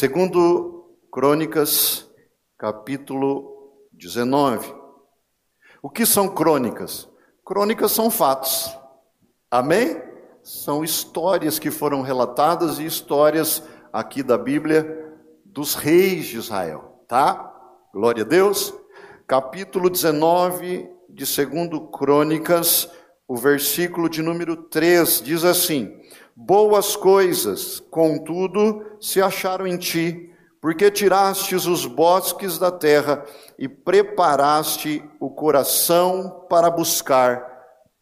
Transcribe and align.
Segundo 0.00 0.96
Crônicas, 1.12 2.10
capítulo 2.56 3.84
19. 3.92 4.74
O 5.82 5.90
que 5.90 6.06
são 6.06 6.26
crônicas? 6.26 7.06
Crônicas 7.44 7.92
são 7.92 8.10
fatos. 8.10 8.74
Amém? 9.50 10.00
São 10.42 10.82
histórias 10.82 11.58
que 11.58 11.70
foram 11.70 12.00
relatadas 12.00 12.78
e 12.78 12.86
histórias 12.86 13.62
aqui 13.92 14.22
da 14.22 14.38
Bíblia 14.38 15.14
dos 15.44 15.74
reis 15.74 16.28
de 16.28 16.38
Israel, 16.38 17.04
tá? 17.06 17.54
Glória 17.92 18.24
a 18.24 18.26
Deus. 18.26 18.72
Capítulo 19.26 19.90
19 19.90 20.88
de 21.10 21.24
2 21.26 21.90
Crônicas, 21.92 22.90
o 23.28 23.36
versículo 23.36 24.08
de 24.08 24.22
número 24.22 24.56
3 24.56 25.20
diz 25.20 25.44
assim: 25.44 25.99
Boas 26.42 26.96
coisas, 26.96 27.80
contudo, 27.90 28.96
se 28.98 29.20
acharam 29.20 29.66
em 29.66 29.76
ti, 29.76 30.34
porque 30.58 30.90
tirastes 30.90 31.66
os 31.66 31.84
bosques 31.84 32.58
da 32.58 32.72
terra 32.72 33.22
e 33.58 33.68
preparaste 33.68 35.04
o 35.20 35.28
coração 35.28 36.46
para 36.48 36.70
buscar 36.70 37.46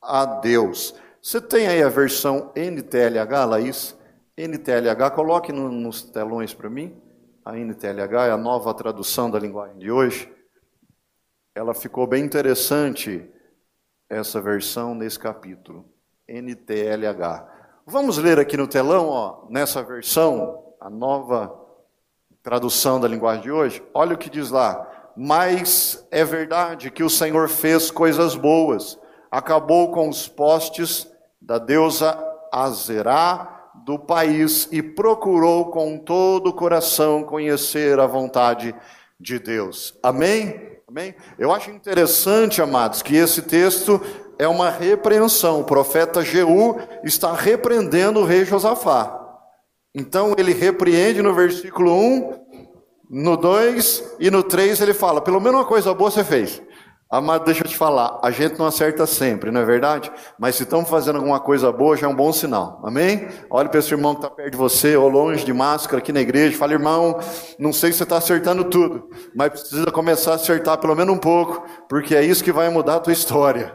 a 0.00 0.24
Deus. 0.24 0.94
Você 1.20 1.40
tem 1.40 1.66
aí 1.66 1.82
a 1.82 1.88
versão 1.88 2.52
NTLH, 2.54 3.44
Laís? 3.44 3.98
NTLH, 4.36 5.10
coloque 5.16 5.52
no, 5.52 5.68
nos 5.68 6.02
telões 6.02 6.54
para 6.54 6.70
mim. 6.70 6.96
A 7.44 7.56
NTLH 7.56 8.28
é 8.28 8.30
a 8.30 8.36
nova 8.36 8.72
tradução 8.72 9.28
da 9.28 9.40
linguagem 9.40 9.78
de 9.78 9.90
hoje. 9.90 10.32
Ela 11.56 11.74
ficou 11.74 12.06
bem 12.06 12.24
interessante, 12.24 13.28
essa 14.08 14.40
versão 14.40 14.94
nesse 14.94 15.18
capítulo. 15.18 15.84
NTLH. 16.28 17.57
Vamos 17.90 18.18
ler 18.18 18.38
aqui 18.38 18.54
no 18.54 18.68
telão, 18.68 19.08
ó, 19.08 19.46
nessa 19.48 19.82
versão, 19.82 20.62
a 20.78 20.90
nova 20.90 21.58
tradução 22.42 23.00
da 23.00 23.08
linguagem 23.08 23.44
de 23.44 23.50
hoje. 23.50 23.82
Olha 23.94 24.14
o 24.14 24.18
que 24.18 24.28
diz 24.28 24.50
lá. 24.50 24.86
Mas 25.16 26.06
é 26.10 26.22
verdade 26.22 26.90
que 26.90 27.02
o 27.02 27.08
Senhor 27.08 27.48
fez 27.48 27.90
coisas 27.90 28.36
boas, 28.36 28.98
acabou 29.30 29.90
com 29.90 30.06
os 30.06 30.28
postes 30.28 31.10
da 31.40 31.56
deusa 31.56 32.14
Azerá 32.52 33.70
do 33.86 33.98
país 33.98 34.68
e 34.70 34.82
procurou 34.82 35.70
com 35.70 35.96
todo 35.96 36.48
o 36.48 36.54
coração 36.54 37.24
conhecer 37.24 37.98
a 37.98 38.06
vontade 38.06 38.74
de 39.18 39.38
Deus. 39.38 39.98
Amém? 40.02 40.76
Amém? 40.86 41.14
Eu 41.38 41.50
acho 41.50 41.70
interessante, 41.70 42.60
amados, 42.60 43.00
que 43.00 43.16
esse 43.16 43.40
texto 43.40 43.98
é 44.38 44.46
uma 44.46 44.70
repreensão. 44.70 45.60
O 45.60 45.64
profeta 45.64 46.22
Jeú 46.22 46.78
está 47.02 47.32
repreendendo 47.32 48.20
o 48.20 48.24
rei 48.24 48.44
Josafá. 48.44 49.18
Então 49.94 50.34
ele 50.38 50.52
repreende 50.52 51.20
no 51.20 51.34
versículo 51.34 51.92
1, 51.92 52.32
no 53.10 53.36
2 53.36 54.16
e 54.20 54.30
no 54.30 54.42
3 54.42 54.80
ele 54.80 54.94
fala: 54.94 55.20
pelo 55.20 55.40
menos 55.40 55.60
uma 55.60 55.66
coisa 55.66 55.92
boa 55.92 56.10
você 56.10 56.22
fez. 56.22 56.62
Amado, 57.10 57.46
deixa 57.46 57.64
eu 57.64 57.68
te 57.68 57.74
falar, 57.74 58.20
a 58.22 58.30
gente 58.30 58.58
não 58.58 58.66
acerta 58.66 59.06
sempre, 59.06 59.50
não 59.50 59.62
é 59.62 59.64
verdade? 59.64 60.12
Mas 60.38 60.56
se 60.56 60.64
estamos 60.64 60.90
fazendo 60.90 61.16
alguma 61.16 61.40
coisa 61.40 61.72
boa, 61.72 61.96
já 61.96 62.06
é 62.06 62.10
um 62.10 62.14
bom 62.14 62.30
sinal, 62.34 62.82
amém? 62.84 63.26
Olha 63.48 63.66
para 63.66 63.80
esse 63.80 63.94
irmão 63.94 64.14
que 64.14 64.20
está 64.20 64.28
perto 64.28 64.50
de 64.50 64.58
você, 64.58 64.94
ou 64.94 65.08
longe 65.08 65.42
de 65.42 65.52
máscara 65.54 66.02
aqui 66.02 66.12
na 66.12 66.20
igreja, 66.20 66.58
fala, 66.58 66.74
irmão, 66.74 67.18
não 67.58 67.72
sei 67.72 67.92
se 67.92 67.96
você 67.96 68.02
está 68.02 68.18
acertando 68.18 68.64
tudo, 68.64 69.08
mas 69.34 69.48
precisa 69.48 69.86
começar 69.86 70.32
a 70.32 70.34
acertar 70.34 70.76
pelo 70.76 70.94
menos 70.94 71.14
um 71.14 71.18
pouco, 71.18 71.64
porque 71.88 72.14
é 72.14 72.22
isso 72.22 72.44
que 72.44 72.52
vai 72.52 72.68
mudar 72.68 72.96
a 72.96 73.00
tua 73.00 73.14
história. 73.14 73.72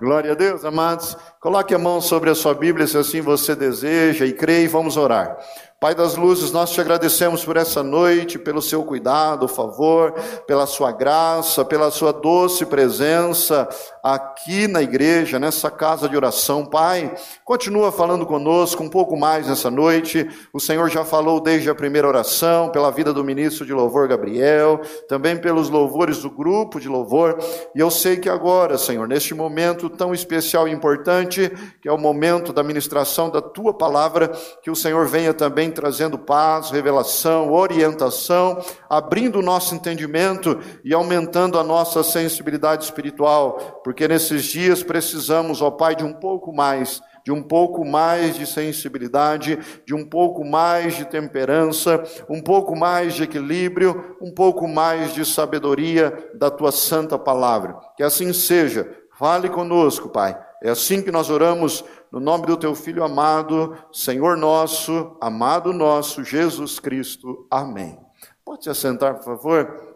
Glória 0.00 0.30
a 0.30 0.34
Deus, 0.34 0.64
amados. 0.64 1.16
Coloque 1.40 1.74
a 1.74 1.78
mão 1.78 2.00
sobre 2.00 2.30
a 2.30 2.34
sua 2.34 2.54
Bíblia, 2.54 2.86
se 2.86 2.96
assim 2.96 3.20
você 3.20 3.56
deseja, 3.56 4.24
e 4.24 4.32
crê, 4.32 4.62
e 4.62 4.68
vamos 4.68 4.96
orar. 4.96 5.36
Pai 5.80 5.94
das 5.94 6.16
luzes, 6.16 6.52
nós 6.52 6.70
te 6.70 6.80
agradecemos 6.80 7.44
por 7.44 7.56
essa 7.56 7.82
noite, 7.82 8.38
pelo 8.38 8.62
seu 8.62 8.84
cuidado, 8.84 9.48
favor, 9.48 10.12
pela 10.46 10.66
sua 10.66 10.92
graça, 10.92 11.64
pela 11.64 11.90
sua 11.90 12.12
doce 12.12 12.64
presença 12.66 13.68
aqui 14.14 14.66
na 14.66 14.82
igreja, 14.82 15.38
nessa 15.38 15.70
casa 15.70 16.08
de 16.08 16.16
oração. 16.16 16.64
Pai, 16.64 17.14
continua 17.44 17.92
falando 17.92 18.24
conosco 18.24 18.82
um 18.82 18.88
pouco 18.88 19.16
mais 19.16 19.46
nessa 19.46 19.70
noite. 19.70 20.28
O 20.52 20.60
Senhor 20.60 20.88
já 20.88 21.04
falou 21.04 21.40
desde 21.40 21.68
a 21.68 21.74
primeira 21.74 22.08
oração, 22.08 22.70
pela 22.70 22.90
vida 22.90 23.12
do 23.12 23.22
ministro 23.22 23.66
de 23.66 23.72
louvor 23.72 24.08
Gabriel, 24.08 24.80
também 25.08 25.36
pelos 25.36 25.68
louvores 25.68 26.22
do 26.22 26.30
grupo 26.30 26.80
de 26.80 26.88
louvor. 26.88 27.38
E 27.74 27.80
eu 27.80 27.90
sei 27.90 28.16
que 28.16 28.28
agora, 28.28 28.78
Senhor, 28.78 29.06
neste 29.06 29.34
momento 29.34 29.90
tão 29.90 30.14
especial 30.14 30.66
e 30.66 30.72
importante, 30.72 31.50
que 31.80 31.88
é 31.88 31.92
o 31.92 31.98
momento 31.98 32.52
da 32.52 32.62
ministração 32.62 33.30
da 33.30 33.42
tua 33.42 33.74
palavra, 33.74 34.28
que 34.62 34.70
o 34.70 34.76
Senhor 34.76 35.06
venha 35.06 35.34
também 35.34 35.70
trazendo 35.70 36.18
paz, 36.18 36.70
revelação, 36.70 37.52
orientação, 37.52 38.62
abrindo 38.88 39.38
o 39.38 39.42
nosso 39.42 39.74
entendimento 39.74 40.58
e 40.84 40.94
aumentando 40.94 41.58
a 41.58 41.64
nossa 41.64 42.02
sensibilidade 42.02 42.84
espiritual, 42.84 43.80
porque 43.84 43.97
nesses 44.06 44.44
dias 44.44 44.82
precisamos, 44.82 45.60
ó 45.60 45.70
Pai, 45.70 45.96
de 45.96 46.04
um 46.04 46.12
pouco 46.12 46.52
mais 46.52 47.00
de 47.28 47.32
um 47.32 47.42
pouco 47.42 47.84
mais 47.84 48.36
de 48.36 48.46
sensibilidade, 48.46 49.58
de 49.84 49.94
um 49.94 50.02
pouco 50.02 50.42
mais 50.46 50.96
de 50.96 51.04
temperança, 51.04 52.02
um 52.26 52.40
pouco 52.40 52.74
mais 52.74 53.12
de 53.12 53.24
equilíbrio, 53.24 54.16
um 54.18 54.32
pouco 54.32 54.66
mais 54.66 55.12
de 55.12 55.26
sabedoria 55.26 56.30
da 56.34 56.50
tua 56.50 56.72
santa 56.72 57.18
palavra. 57.18 57.78
Que 57.98 58.02
assim 58.02 58.32
seja. 58.32 58.90
Fale 59.18 59.50
conosco, 59.50 60.08
Pai. 60.08 60.38
É 60.62 60.70
assim 60.70 61.02
que 61.02 61.10
nós 61.10 61.28
oramos 61.28 61.84
no 62.10 62.18
nome 62.18 62.46
do 62.46 62.56
teu 62.56 62.74
filho 62.74 63.04
amado, 63.04 63.76
Senhor 63.92 64.34
nosso, 64.34 65.14
amado 65.20 65.70
nosso, 65.74 66.24
Jesus 66.24 66.80
Cristo. 66.80 67.46
Amém. 67.50 67.98
Pode 68.42 68.64
se 68.64 68.70
assentar, 68.70 69.16
por 69.16 69.24
favor? 69.24 69.87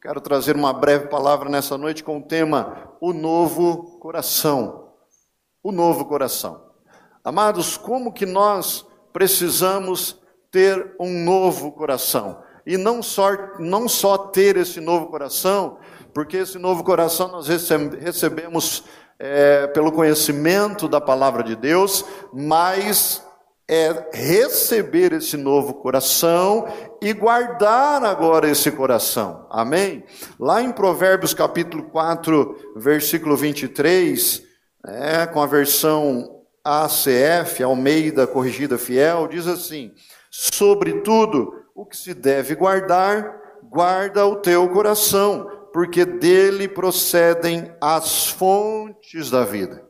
Eu 0.00 0.08
quero 0.08 0.20
trazer 0.22 0.56
uma 0.56 0.72
breve 0.72 1.08
palavra 1.08 1.50
nessa 1.50 1.76
noite 1.76 2.02
com 2.02 2.16
o 2.16 2.22
tema 2.22 2.90
O 3.02 3.12
Novo 3.12 3.98
Coração. 3.98 4.94
O 5.62 5.70
Novo 5.70 6.06
Coração. 6.06 6.58
Amados, 7.22 7.76
como 7.76 8.10
que 8.10 8.24
nós 8.24 8.86
precisamos 9.12 10.18
ter 10.50 10.96
um 10.98 11.22
novo 11.22 11.70
coração? 11.72 12.42
E 12.64 12.78
não 12.78 13.02
só, 13.02 13.30
não 13.58 13.86
só 13.90 14.16
ter 14.16 14.56
esse 14.56 14.80
novo 14.80 15.08
coração, 15.08 15.76
porque 16.14 16.38
esse 16.38 16.58
novo 16.58 16.82
coração 16.82 17.28
nós 17.28 17.46
recebemos 17.46 18.84
é, 19.18 19.66
pelo 19.66 19.92
conhecimento 19.92 20.88
da 20.88 20.98
palavra 20.98 21.42
de 21.42 21.54
Deus, 21.54 22.06
mas 22.32 23.22
é 23.72 24.08
receber 24.12 25.12
esse 25.12 25.36
novo 25.36 25.74
coração 25.74 26.66
e 27.00 27.12
guardar 27.12 28.02
agora 28.02 28.50
esse 28.50 28.68
coração. 28.72 29.46
Amém? 29.48 30.02
Lá 30.40 30.60
em 30.60 30.72
Provérbios 30.72 31.32
capítulo 31.32 31.84
4, 31.84 32.72
versículo 32.74 33.36
23, 33.36 34.42
é, 34.84 35.24
com 35.24 35.40
a 35.40 35.46
versão 35.46 36.42
ACF, 36.64 37.62
Almeida 37.62 38.26
Corrigida 38.26 38.76
Fiel, 38.76 39.28
diz 39.28 39.46
assim: 39.46 39.92
Sobretudo, 40.28 41.54
o 41.72 41.86
que 41.86 41.96
se 41.96 42.12
deve 42.12 42.56
guardar, 42.56 43.40
guarda 43.62 44.26
o 44.26 44.34
teu 44.34 44.68
coração, 44.70 45.48
porque 45.72 46.04
dele 46.04 46.66
procedem 46.66 47.72
as 47.80 48.26
fontes 48.26 49.30
da 49.30 49.44
vida. 49.44 49.89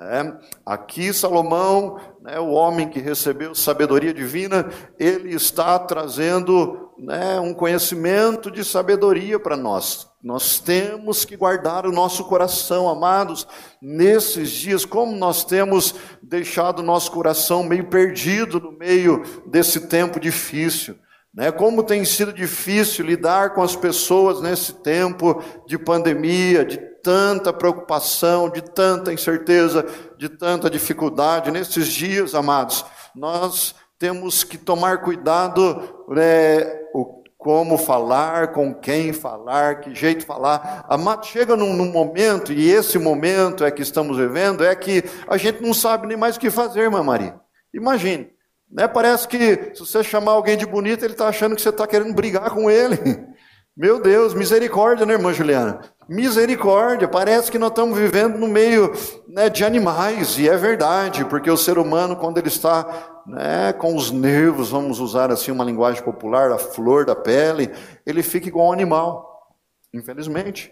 É, 0.00 0.32
aqui 0.66 1.12
Salomão, 1.12 2.00
né, 2.20 2.40
o 2.40 2.50
homem 2.50 2.88
que 2.88 2.98
recebeu 2.98 3.54
sabedoria 3.54 4.12
divina, 4.12 4.68
ele 4.98 5.32
está 5.32 5.78
trazendo 5.78 6.90
né, 6.98 7.38
um 7.38 7.54
conhecimento 7.54 8.50
de 8.50 8.64
sabedoria 8.64 9.38
para 9.38 9.56
nós. 9.56 10.08
Nós 10.20 10.58
temos 10.58 11.24
que 11.24 11.36
guardar 11.36 11.86
o 11.86 11.92
nosso 11.92 12.24
coração, 12.24 12.88
amados, 12.88 13.46
nesses 13.80 14.50
dias, 14.50 14.84
como 14.84 15.14
nós 15.14 15.44
temos 15.44 15.94
deixado 16.20 16.80
o 16.80 16.84
nosso 16.84 17.12
coração 17.12 17.62
meio 17.62 17.88
perdido 17.88 18.58
no 18.58 18.72
meio 18.72 19.22
desse 19.46 19.86
tempo 19.86 20.18
difícil. 20.18 20.96
Né? 21.32 21.52
Como 21.52 21.84
tem 21.84 22.04
sido 22.04 22.32
difícil 22.32 23.04
lidar 23.04 23.54
com 23.54 23.62
as 23.62 23.76
pessoas 23.76 24.40
nesse 24.40 24.72
tempo 24.72 25.40
de 25.68 25.78
pandemia, 25.78 26.64
de 26.64 26.93
tanta 27.04 27.52
preocupação, 27.52 28.48
de 28.48 28.62
tanta 28.62 29.12
incerteza, 29.12 29.86
de 30.16 30.28
tanta 30.30 30.70
dificuldade. 30.70 31.50
Nesses 31.50 31.86
dias, 31.86 32.34
amados, 32.34 32.84
nós 33.14 33.74
temos 33.98 34.42
que 34.42 34.56
tomar 34.56 35.02
cuidado 35.02 36.04
né, 36.08 36.80
o, 36.94 37.22
como 37.36 37.76
falar, 37.76 38.52
com 38.52 38.74
quem 38.74 39.12
falar, 39.12 39.80
que 39.80 39.94
jeito 39.94 40.24
falar. 40.24 40.86
Amado, 40.88 41.26
chega 41.26 41.54
num, 41.54 41.74
num, 41.74 41.92
momento, 41.92 42.52
e 42.52 42.70
esse 42.70 42.98
momento 42.98 43.64
é 43.64 43.70
que 43.70 43.82
estamos 43.82 44.16
vivendo, 44.16 44.64
é 44.64 44.74
que 44.74 45.04
a 45.28 45.36
gente 45.36 45.62
não 45.62 45.74
sabe 45.74 46.06
nem 46.06 46.16
mais 46.16 46.36
o 46.36 46.40
que 46.40 46.50
fazer, 46.50 46.80
irmã 46.80 47.02
Maria. 47.02 47.38
Imagine, 47.72 48.30
né? 48.70 48.88
Parece 48.88 49.28
que 49.28 49.72
se 49.74 49.80
você 49.80 50.02
chamar 50.02 50.32
alguém 50.32 50.56
de 50.56 50.64
bonito, 50.64 51.04
ele 51.04 51.12
está 51.12 51.28
achando 51.28 51.54
que 51.54 51.60
você 51.60 51.68
está 51.68 51.86
querendo 51.86 52.14
brigar 52.14 52.50
com 52.50 52.70
ele. 52.70 52.96
Meu 53.76 54.00
Deus, 54.00 54.34
misericórdia, 54.34 55.04
né, 55.04 55.14
irmã 55.14 55.32
Juliana? 55.32 55.80
Misericórdia, 56.08 57.08
parece 57.08 57.50
que 57.50 57.58
nós 57.58 57.70
estamos 57.70 57.98
vivendo 57.98 58.38
no 58.38 58.46
meio 58.46 58.92
né, 59.26 59.48
de 59.48 59.64
animais, 59.64 60.38
e 60.38 60.48
é 60.48 60.56
verdade, 60.56 61.24
porque 61.24 61.50
o 61.50 61.56
ser 61.56 61.76
humano, 61.76 62.14
quando 62.14 62.38
ele 62.38 62.46
está 62.46 63.22
né, 63.26 63.72
com 63.72 63.96
os 63.96 64.12
nervos, 64.12 64.70
vamos 64.70 65.00
usar 65.00 65.32
assim 65.32 65.50
uma 65.50 65.64
linguagem 65.64 66.04
popular, 66.04 66.52
a 66.52 66.58
flor 66.58 67.04
da 67.04 67.16
pele, 67.16 67.68
ele 68.06 68.22
fica 68.22 68.46
igual 68.46 68.68
um 68.68 68.72
animal, 68.72 69.50
infelizmente. 69.92 70.70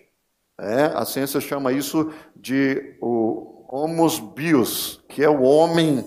É, 0.60 0.84
a 0.94 1.04
ciência 1.04 1.40
chama 1.40 1.72
isso 1.72 2.12
de 2.36 2.96
o 3.00 3.66
homos 3.68 4.20
bios, 4.20 5.02
que 5.08 5.24
é 5.24 5.28
o 5.28 5.42
homem 5.42 6.04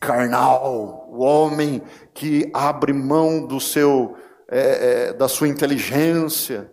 carnal, 0.00 1.08
o 1.10 1.22
homem 1.22 1.82
que 2.14 2.48
abre 2.54 2.92
mão 2.92 3.44
do 3.44 3.60
seu, 3.60 4.16
é, 4.50 5.08
é, 5.08 5.12
da 5.12 5.28
sua 5.28 5.48
inteligência, 5.48 6.70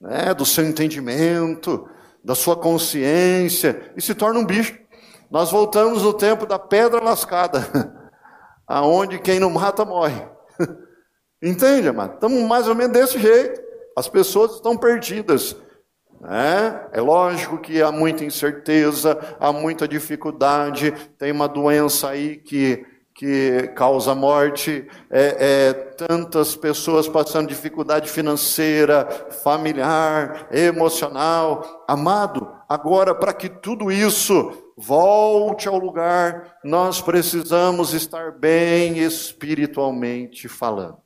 né, 0.00 0.32
do 0.34 0.46
seu 0.46 0.64
entendimento, 0.64 1.88
da 2.22 2.34
sua 2.34 2.56
consciência, 2.56 3.92
e 3.96 4.02
se 4.02 4.14
torna 4.14 4.40
um 4.40 4.44
bicho. 4.44 4.78
Nós 5.30 5.50
voltamos 5.50 6.02
no 6.02 6.14
tempo 6.14 6.46
da 6.46 6.58
pedra 6.58 7.02
lascada, 7.02 7.60
aonde 8.66 9.18
quem 9.18 9.38
não 9.38 9.50
mata 9.50 9.84
morre. 9.84 10.22
Entende, 11.42 11.88
amado? 11.88 12.14
Estamos 12.14 12.42
mais 12.44 12.66
ou 12.68 12.74
menos 12.74 12.92
desse 12.92 13.18
jeito. 13.18 13.60
As 13.96 14.08
pessoas 14.08 14.54
estão 14.54 14.76
perdidas. 14.76 15.56
É, 16.26 16.98
é 16.98 17.00
lógico 17.02 17.58
que 17.58 17.82
há 17.82 17.92
muita 17.92 18.24
incerteza, 18.24 19.18
há 19.38 19.52
muita 19.52 19.86
dificuldade, 19.86 20.90
tem 21.18 21.30
uma 21.30 21.46
doença 21.46 22.08
aí 22.08 22.36
que, 22.36 22.84
que 23.24 23.68
causa 23.68 24.14
morte, 24.14 24.86
é, 25.10 25.36
é, 25.70 25.72
tantas 25.72 26.54
pessoas 26.54 27.08
passando 27.08 27.48
dificuldade 27.48 28.10
financeira, 28.10 29.08
familiar, 29.42 30.46
emocional. 30.52 31.86
Amado, 31.88 32.46
agora 32.68 33.14
para 33.14 33.32
que 33.32 33.48
tudo 33.48 33.90
isso 33.90 34.52
volte 34.76 35.66
ao 35.66 35.78
lugar, 35.78 36.58
nós 36.62 37.00
precisamos 37.00 37.94
estar 37.94 38.30
bem 38.30 38.98
espiritualmente 38.98 40.46
falando. 40.46 40.98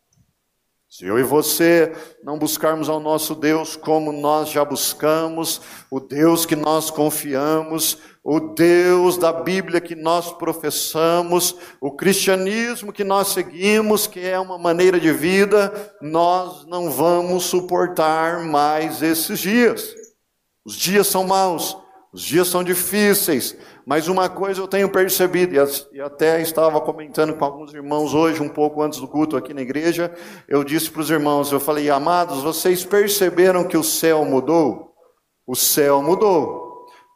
Se 0.88 1.04
eu 1.04 1.20
e 1.20 1.22
você 1.22 1.92
não 2.24 2.36
buscarmos 2.36 2.88
ao 2.88 2.98
nosso 2.98 3.34
Deus 3.36 3.76
como 3.76 4.10
nós 4.10 4.48
já 4.48 4.64
buscamos, 4.64 5.60
o 5.88 6.00
Deus 6.00 6.44
que 6.44 6.56
nós 6.56 6.90
confiamos, 6.90 7.98
o 8.30 8.40
Deus 8.40 9.16
da 9.16 9.32
Bíblia 9.32 9.80
que 9.80 9.94
nós 9.94 10.30
professamos, 10.30 11.56
o 11.80 11.90
cristianismo 11.90 12.92
que 12.92 13.02
nós 13.02 13.28
seguimos, 13.28 14.06
que 14.06 14.20
é 14.20 14.38
uma 14.38 14.58
maneira 14.58 15.00
de 15.00 15.10
vida, 15.10 15.72
nós 16.02 16.66
não 16.66 16.90
vamos 16.90 17.44
suportar 17.44 18.40
mais 18.40 19.00
esses 19.00 19.38
dias. 19.38 19.94
Os 20.62 20.76
dias 20.76 21.06
são 21.06 21.24
maus, 21.24 21.74
os 22.12 22.20
dias 22.20 22.48
são 22.48 22.62
difíceis, 22.62 23.56
mas 23.86 24.08
uma 24.08 24.28
coisa 24.28 24.60
eu 24.60 24.68
tenho 24.68 24.90
percebido, 24.92 25.54
e 25.90 25.98
até 25.98 26.42
estava 26.42 26.78
comentando 26.82 27.32
com 27.32 27.46
alguns 27.46 27.72
irmãos 27.72 28.12
hoje, 28.12 28.42
um 28.42 28.50
pouco 28.50 28.82
antes 28.82 29.00
do 29.00 29.08
culto 29.08 29.38
aqui 29.38 29.54
na 29.54 29.62
igreja, 29.62 30.14
eu 30.46 30.62
disse 30.62 30.90
para 30.90 31.00
os 31.00 31.08
irmãos, 31.08 31.50
eu 31.50 31.58
falei, 31.58 31.88
amados, 31.88 32.42
vocês 32.42 32.84
perceberam 32.84 33.66
que 33.66 33.78
o 33.78 33.82
céu 33.82 34.22
mudou? 34.26 34.92
O 35.46 35.56
céu 35.56 36.02
mudou. 36.02 36.67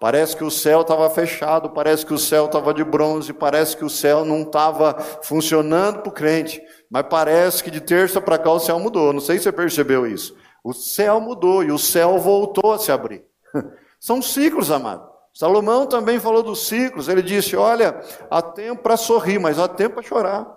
Parece 0.02 0.36
que 0.36 0.42
o 0.42 0.50
céu 0.50 0.80
estava 0.80 1.08
fechado, 1.10 1.70
parece 1.70 2.04
que 2.04 2.12
o 2.12 2.18
céu 2.18 2.46
estava 2.46 2.74
de 2.74 2.82
bronze, 2.82 3.32
parece 3.32 3.76
que 3.76 3.84
o 3.84 3.88
céu 3.88 4.24
não 4.24 4.42
estava 4.42 4.98
funcionando 5.22 6.00
para 6.00 6.08
o 6.08 6.12
crente, 6.12 6.60
mas 6.90 7.06
parece 7.08 7.62
que 7.62 7.70
de 7.70 7.80
terça 7.80 8.20
para 8.20 8.36
cá 8.36 8.50
o 8.50 8.58
céu 8.58 8.80
mudou. 8.80 9.12
Não 9.12 9.20
sei 9.20 9.38
se 9.38 9.44
você 9.44 9.52
percebeu 9.52 10.04
isso. 10.04 10.36
O 10.64 10.72
céu 10.72 11.20
mudou 11.20 11.62
e 11.62 11.70
o 11.70 11.78
céu 11.78 12.18
voltou 12.18 12.72
a 12.72 12.78
se 12.78 12.90
abrir. 12.90 13.22
São 14.00 14.20
ciclos, 14.20 14.72
amado. 14.72 15.08
Salomão 15.32 15.86
também 15.86 16.18
falou 16.18 16.42
dos 16.42 16.66
ciclos. 16.66 17.06
Ele 17.06 17.22
disse: 17.22 17.54
Olha, 17.54 18.00
há 18.28 18.42
tempo 18.42 18.82
para 18.82 18.96
sorrir, 18.96 19.38
mas 19.38 19.56
há 19.56 19.68
tempo 19.68 19.94
para 19.94 20.02
chorar. 20.02 20.52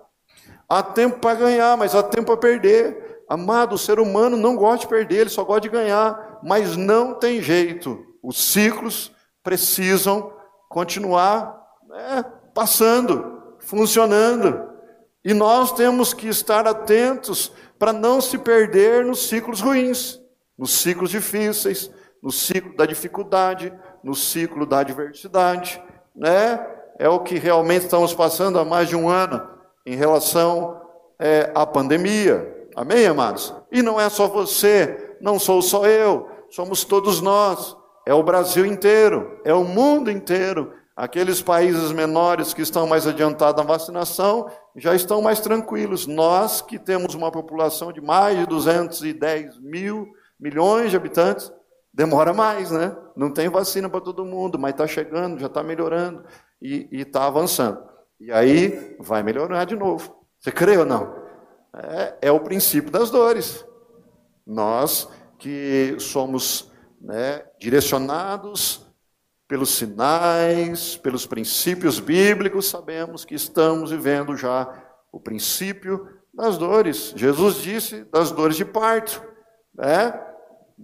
Há 0.68 0.82
tempo 0.82 1.20
para 1.20 1.38
ganhar, 1.38 1.76
mas 1.76 1.94
há 1.94 2.02
tempo 2.02 2.26
para 2.26 2.36
perder. 2.36 3.22
Amado, 3.28 3.76
o 3.76 3.78
ser 3.78 4.00
humano 4.00 4.36
não 4.36 4.56
gosta 4.56 4.78
de 4.80 4.88
perder, 4.88 5.20
ele 5.20 5.30
só 5.30 5.44
gosta 5.44 5.60
de 5.60 5.68
ganhar. 5.68 6.40
Mas 6.42 6.76
não 6.76 7.14
tem 7.14 7.40
jeito. 7.40 8.04
Os 8.20 8.44
ciclos 8.44 9.14
precisam 9.46 10.32
continuar 10.68 11.56
né, 11.88 12.24
passando, 12.52 13.54
funcionando. 13.60 14.68
E 15.24 15.32
nós 15.32 15.70
temos 15.70 16.12
que 16.12 16.26
estar 16.26 16.66
atentos 16.66 17.52
para 17.78 17.92
não 17.92 18.20
se 18.20 18.38
perder 18.38 19.04
nos 19.04 19.28
ciclos 19.28 19.60
ruins, 19.60 20.20
nos 20.58 20.72
ciclos 20.72 21.10
difíceis, 21.10 21.88
no 22.20 22.32
ciclo 22.32 22.76
da 22.76 22.86
dificuldade, 22.86 23.72
no 24.02 24.16
ciclo 24.16 24.66
da 24.66 24.80
adversidade, 24.80 25.80
né? 26.14 26.66
É 26.98 27.08
o 27.08 27.20
que 27.20 27.38
realmente 27.38 27.84
estamos 27.84 28.12
passando 28.12 28.58
há 28.58 28.64
mais 28.64 28.88
de 28.88 28.96
um 28.96 29.08
ano 29.08 29.48
em 29.84 29.94
relação 29.94 30.80
é, 31.20 31.52
à 31.54 31.64
pandemia. 31.64 32.66
Amém, 32.74 33.06
amados? 33.06 33.54
E 33.70 33.80
não 33.80 34.00
é 34.00 34.08
só 34.08 34.26
você, 34.26 35.16
não 35.20 35.38
sou 35.38 35.62
só 35.62 35.86
eu, 35.86 36.28
somos 36.50 36.82
todos 36.82 37.20
nós. 37.20 37.76
É 38.06 38.14
o 38.14 38.22
Brasil 38.22 38.64
inteiro, 38.64 39.40
é 39.44 39.52
o 39.52 39.64
mundo 39.64 40.10
inteiro. 40.10 40.72
Aqueles 40.96 41.42
países 41.42 41.92
menores 41.92 42.54
que 42.54 42.62
estão 42.62 42.86
mais 42.86 43.06
adiantados 43.06 43.62
na 43.62 43.70
vacinação 43.70 44.48
já 44.74 44.94
estão 44.94 45.20
mais 45.20 45.40
tranquilos. 45.40 46.06
Nós, 46.06 46.62
que 46.62 46.78
temos 46.78 47.14
uma 47.14 47.30
população 47.30 47.92
de 47.92 48.00
mais 48.00 48.38
de 48.38 48.46
210 48.46 49.60
mil 49.60 50.06
milhões 50.40 50.90
de 50.90 50.96
habitantes, 50.96 51.52
Demora 51.96 52.34
mais, 52.34 52.70
né? 52.70 52.94
Não 53.16 53.32
tem 53.32 53.48
vacina 53.48 53.88
para 53.88 54.02
todo 54.02 54.22
mundo, 54.22 54.58
mas 54.58 54.72
está 54.72 54.86
chegando, 54.86 55.40
já 55.40 55.46
está 55.46 55.62
melhorando 55.62 56.22
e 56.60 56.86
está 56.92 57.26
avançando. 57.26 57.82
E 58.20 58.30
aí 58.30 58.94
vai 59.00 59.22
melhorar 59.22 59.64
de 59.64 59.74
novo. 59.74 60.14
Você 60.38 60.52
crê 60.52 60.76
ou 60.76 60.84
não? 60.84 61.16
É, 61.74 62.16
é 62.20 62.30
o 62.30 62.40
princípio 62.40 62.90
das 62.90 63.08
dores. 63.10 63.64
Nós 64.46 65.08
que 65.38 65.96
somos 65.98 66.70
né, 67.00 67.44
direcionados 67.58 68.86
pelos 69.48 69.70
sinais, 69.70 70.96
pelos 70.96 71.26
princípios 71.26 72.00
bíblicos, 72.00 72.66
sabemos 72.68 73.24
que 73.24 73.34
estamos 73.34 73.90
vivendo 73.90 74.36
já 74.36 74.84
o 75.12 75.20
princípio 75.20 76.08
das 76.34 76.58
dores. 76.58 77.12
Jesus 77.16 77.56
disse 77.56 78.04
das 78.06 78.30
dores 78.32 78.56
de 78.56 78.64
parto. 78.64 79.22
Né? 79.74 80.20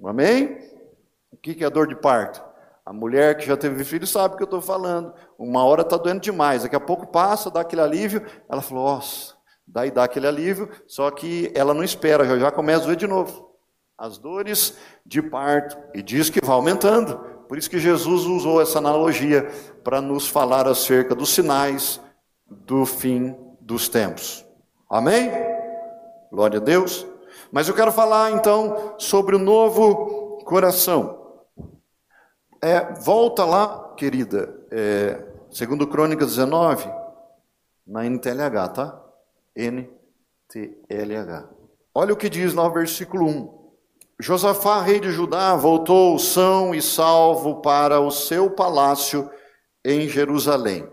Amém? 0.05 0.73
que, 1.43 1.55
que 1.55 1.65
é 1.65 1.69
dor 1.69 1.89
de 1.89 1.97
parto? 1.97 2.43
A 2.87 2.93
mulher 2.93 3.37
que 3.37 3.47
já 3.47 3.57
teve 3.57 3.85
filho 3.85 4.07
sabe 4.07 4.35
o 4.35 4.37
que 4.37 4.43
eu 4.43 4.47
estou 4.47 4.63
falando. 4.63 5.13
Uma 5.39 5.65
hora 5.65 5.83
está 5.83 5.97
doendo 5.97 6.21
demais, 6.21 6.63
daqui 6.63 6.77
a 6.77 6.81
pouco 6.81 7.07
passa, 7.09 7.51
dá 7.51 7.61
aquele 7.61 7.83
alívio. 7.83 8.25
Ela 8.49 8.63
falou, 8.63 8.85
nossa, 8.85 9.35
daí 9.67 9.91
dá 9.91 10.05
aquele 10.05 10.27
alívio, 10.27 10.71
só 10.87 11.11
que 11.11 11.53
ela 11.55 11.75
não 11.75 11.83
espera, 11.83 12.25
já, 12.25 12.39
já 12.39 12.51
começa 12.51 12.83
a 12.83 12.87
doer 12.87 12.97
de 12.97 13.07
novo. 13.07 13.52
As 14.03 14.19
dores 14.19 14.77
de 15.07 15.23
parto, 15.23 15.79
e 15.95 16.03
diz 16.03 16.29
que 16.29 16.45
vai 16.45 16.57
aumentando. 16.57 17.19
Por 17.47 17.57
isso 17.57 17.71
que 17.71 17.79
Jesus 17.79 18.25
usou 18.25 18.61
essa 18.61 18.79
analogia 18.79 19.49
para 19.85 20.01
nos 20.01 20.27
falar 20.27 20.67
acerca 20.67 21.15
dos 21.15 21.29
sinais 21.29 22.01
do 22.51 22.85
fim 22.85 23.33
dos 23.61 23.89
tempos. 23.89 24.45
Amém? 24.91 25.31
Glória 26.33 26.59
a 26.59 26.61
Deus. 26.61 27.07
Mas 27.53 27.69
eu 27.69 27.77
quero 27.77 27.93
falar 27.93 28.33
então 28.33 28.97
sobre 28.99 29.37
o 29.37 29.39
novo 29.39 30.43
coração. 30.45 31.39
É, 32.61 32.95
volta 32.95 33.45
lá, 33.45 33.95
querida, 33.97 34.53
é, 34.73 35.25
segundo 35.49 35.87
Crônicas 35.87 36.31
19, 36.31 36.91
na 37.87 38.05
NTLH, 38.05 38.69
tá? 38.75 39.01
NTLH. 39.55 41.49
Olha 41.95 42.13
o 42.13 42.17
que 42.17 42.29
diz 42.29 42.53
lá 42.53 42.65
no 42.65 42.73
versículo 42.73 43.27
1. 43.27 43.62
Josafá, 44.23 44.81
rei 44.81 45.01
de 45.01 45.11
Judá, 45.11 45.57
voltou 45.57 46.17
são 46.17 46.73
e 46.73 46.81
salvo 46.81 47.57
para 47.57 47.99
o 47.99 48.09
seu 48.09 48.49
palácio 48.49 49.29
em 49.85 50.09
Jerusalém. 50.09 50.89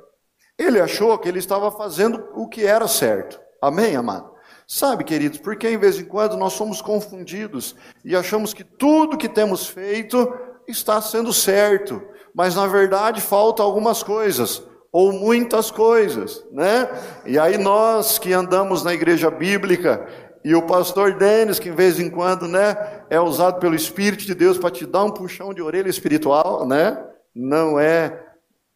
Ele 0.58 0.82
achou 0.82 1.16
que 1.20 1.30
ele 1.30 1.38
estava 1.38 1.70
fazendo 1.70 2.28
o 2.34 2.48
que 2.48 2.66
era 2.66 2.88
certo. 2.88 3.40
Amém, 3.62 3.96
amado? 3.96 4.32
Sabe, 4.68 5.04
queridos, 5.04 5.38
porque 5.38 5.70
em 5.70 5.78
vez 5.78 6.00
em 6.00 6.06
quando 6.06 6.36
nós 6.38 6.54
somos 6.54 6.82
confundidos 6.82 7.76
e 8.04 8.16
achamos 8.16 8.52
que 8.52 8.64
tudo 8.64 9.16
que 9.16 9.30
temos 9.30 9.68
feito 9.68 10.34
está 10.68 11.00
sendo 11.00 11.32
certo, 11.32 12.02
mas 12.34 12.56
na 12.56 12.66
verdade 12.66 13.22
falta 13.22 13.62
algumas 13.62 14.02
coisas, 14.02 14.64
ou 14.92 15.12
muitas 15.12 15.70
coisas, 15.70 16.44
né? 16.52 16.90
E 17.28 17.38
aí 17.38 17.60
nós 17.60 18.18
que 18.18 18.34
andamos 18.34 18.84
na 18.84 18.92
igreja 18.92 19.30
bíblica, 19.30 20.08
e 20.44 20.56
o 20.56 20.66
pastor 20.66 21.14
Denis, 21.16 21.60
que 21.60 21.70
de 21.70 21.76
vez 21.76 22.00
em 22.00 22.10
quando, 22.10 22.48
né, 22.48 23.04
é 23.10 23.20
usado 23.20 23.60
pelo 23.60 23.76
Espírito 23.76 24.26
de 24.26 24.34
Deus 24.34 24.58
para 24.58 24.72
te 24.72 24.86
dar 24.86 25.04
um 25.04 25.12
puxão 25.12 25.54
de 25.54 25.62
orelha 25.62 25.90
espiritual, 25.90 26.66
né? 26.66 27.04
Não 27.36 27.80
é 27.80 28.26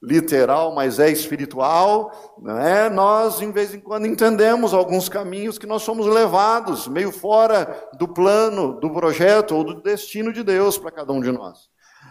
literal, 0.01 0.75
mas 0.75 0.99
é 0.99 1.09
espiritual, 1.09 2.35
né? 2.41 2.89
Nós, 2.89 3.39
de 3.39 3.45
vez 3.45 3.73
em 3.73 3.79
quando, 3.79 4.05
entendemos 4.05 4.73
alguns 4.73 5.07
caminhos 5.07 5.57
que 5.57 5.65
nós 5.65 5.81
somos 5.81 6.05
levados, 6.05 6.87
meio 6.89 7.11
fora 7.11 7.89
do 7.97 8.07
plano, 8.07 8.79
do 8.79 8.89
projeto 8.91 9.55
ou 9.55 9.63
do 9.63 9.81
destino 9.81 10.33
de 10.33 10.43
Deus 10.43 10.77
para 10.77 10.91
cada 10.91 11.13
um 11.13 11.21
de 11.21 11.31
nós. 11.31 11.69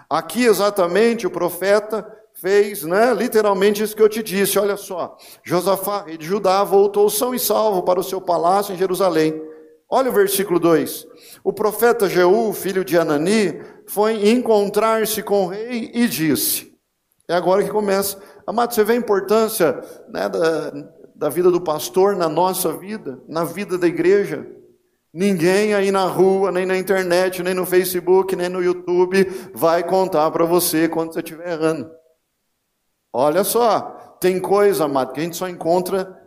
Aqui 0.09 0.47
exatamente 0.47 1.26
o 1.26 1.30
profeta 1.30 2.06
fez, 2.35 2.83
né, 2.83 3.15
literalmente 3.15 3.83
isso 3.83 3.95
que 3.95 4.03
eu 4.03 4.09
te 4.09 4.23
disse. 4.23 4.59
Olha 4.59 4.77
só, 4.77 5.17
Josafá, 5.45 6.05
rei 6.05 6.17
de 6.17 6.27
Judá, 6.27 6.65
voltou 6.65 7.09
são 7.09 7.35
e 7.35 7.39
salvo 7.39 7.83
para 7.83 8.01
o 8.01 8.05
seu 8.05 8.21
palácio 8.21 8.75
em 8.75 8.79
Jerusalém. 8.79 9.41
Olha 9.89 10.11
o 10.11 10.15
versículo 10.15 10.59
2. 10.59 11.07
O 11.45 11.53
profeta 11.53 12.09
Jeú, 12.09 12.53
filho 12.53 12.85
de 12.85 12.97
Anani, 12.97 13.61
foi 13.87 14.31
encontrar-se 14.31 15.23
com 15.23 15.45
o 15.45 15.49
rei 15.49 15.91
e 15.93 16.09
disse: 16.09 16.73
É 17.29 17.35
agora 17.35 17.62
que 17.62 17.71
começa. 17.71 18.19
Amado, 18.47 18.75
você 18.75 18.83
vê 18.83 18.95
a 18.95 18.97
importância 18.97 19.81
né, 20.09 20.29
da, 20.29 20.73
da 21.15 21.29
vida 21.29 21.51
do 21.51 21.61
pastor 21.61 22.17
na 22.17 22.29
nossa 22.29 22.73
vida, 22.73 23.23
na 23.29 23.45
vida 23.45 23.77
da 23.77 23.87
igreja. 23.87 24.47
Ninguém 25.12 25.75
aí 25.75 25.93
na 25.93 26.07
rua, 26.07 26.51
nem 26.51 26.65
na 26.65 26.79
internet, 26.79 27.43
nem 27.43 27.53
no 27.53 27.67
Facebook, 27.67 28.35
nem 28.35 28.49
no 28.49 28.62
YouTube 28.62 29.27
vai 29.53 29.87
contar 29.87 30.31
para 30.31 30.47
você 30.47 30.89
quando 30.89 31.12
você 31.12 31.21
estiver 31.21 31.53
errando. 31.53 32.01
Olha 33.12 33.45
só, 33.45 34.16
tem 34.21 34.40
coisa, 34.40 34.85
amado, 34.85 35.12
que 35.12 35.21
a 35.21 35.23
gente 35.25 35.37
só 35.37 35.49
encontra 35.49 36.19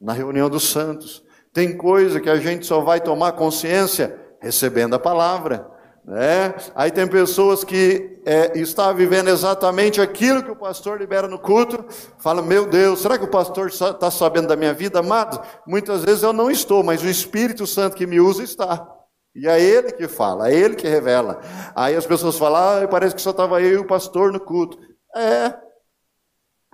na 0.00 0.12
reunião 0.12 0.48
dos 0.48 0.70
santos. 0.70 1.22
Tem 1.52 1.76
coisa 1.76 2.20
que 2.20 2.30
a 2.30 2.36
gente 2.36 2.66
só 2.66 2.80
vai 2.80 3.00
tomar 3.00 3.32
consciência 3.32 4.18
recebendo 4.40 4.94
a 4.94 4.98
palavra. 4.98 5.70
Né? 6.04 6.54
Aí 6.74 6.90
tem 6.90 7.06
pessoas 7.06 7.64
que 7.64 8.20
é, 8.26 8.58
está 8.58 8.92
vivendo 8.92 9.28
exatamente 9.28 10.00
aquilo 10.00 10.42
que 10.42 10.50
o 10.50 10.56
pastor 10.56 10.98
libera 10.98 11.26
no 11.26 11.38
culto, 11.38 11.84
fala: 12.18 12.42
Meu 12.42 12.66
Deus, 12.66 13.00
será 13.00 13.16
que 13.16 13.24
o 13.24 13.30
pastor 13.30 13.68
está 13.68 14.10
sabendo 14.10 14.48
da 14.48 14.56
minha 14.56 14.74
vida, 14.74 14.98
amado? 14.98 15.40
Muitas 15.66 16.04
vezes 16.04 16.22
eu 16.22 16.32
não 16.32 16.50
estou, 16.50 16.82
mas 16.82 17.02
o 17.02 17.08
Espírito 17.08 17.66
Santo 17.66 17.96
que 17.96 18.06
me 18.06 18.20
usa 18.20 18.42
está. 18.42 18.86
E 19.34 19.48
é 19.48 19.60
ele 19.60 19.92
que 19.92 20.06
fala, 20.06 20.50
é 20.50 20.54
ele 20.54 20.76
que 20.76 20.86
revela. 20.86 21.40
Aí 21.74 21.96
as 21.96 22.06
pessoas 22.06 22.36
falam: 22.36 22.84
ah, 22.84 22.88
parece 22.88 23.14
que 23.14 23.22
só 23.22 23.30
estava 23.30 23.62
eu 23.62 23.72
e 23.72 23.78
o 23.78 23.86
pastor 23.86 24.30
no 24.30 24.40
culto. 24.40 24.78
É, 25.16 25.54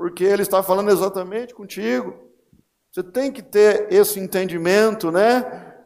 porque 0.00 0.24
ele 0.24 0.40
está 0.40 0.62
falando 0.62 0.90
exatamente 0.90 1.54
contigo. 1.54 2.14
Você 2.90 3.02
tem 3.02 3.30
que 3.30 3.42
ter 3.42 3.86
esse 3.90 4.18
entendimento, 4.18 5.12
né? 5.12 5.44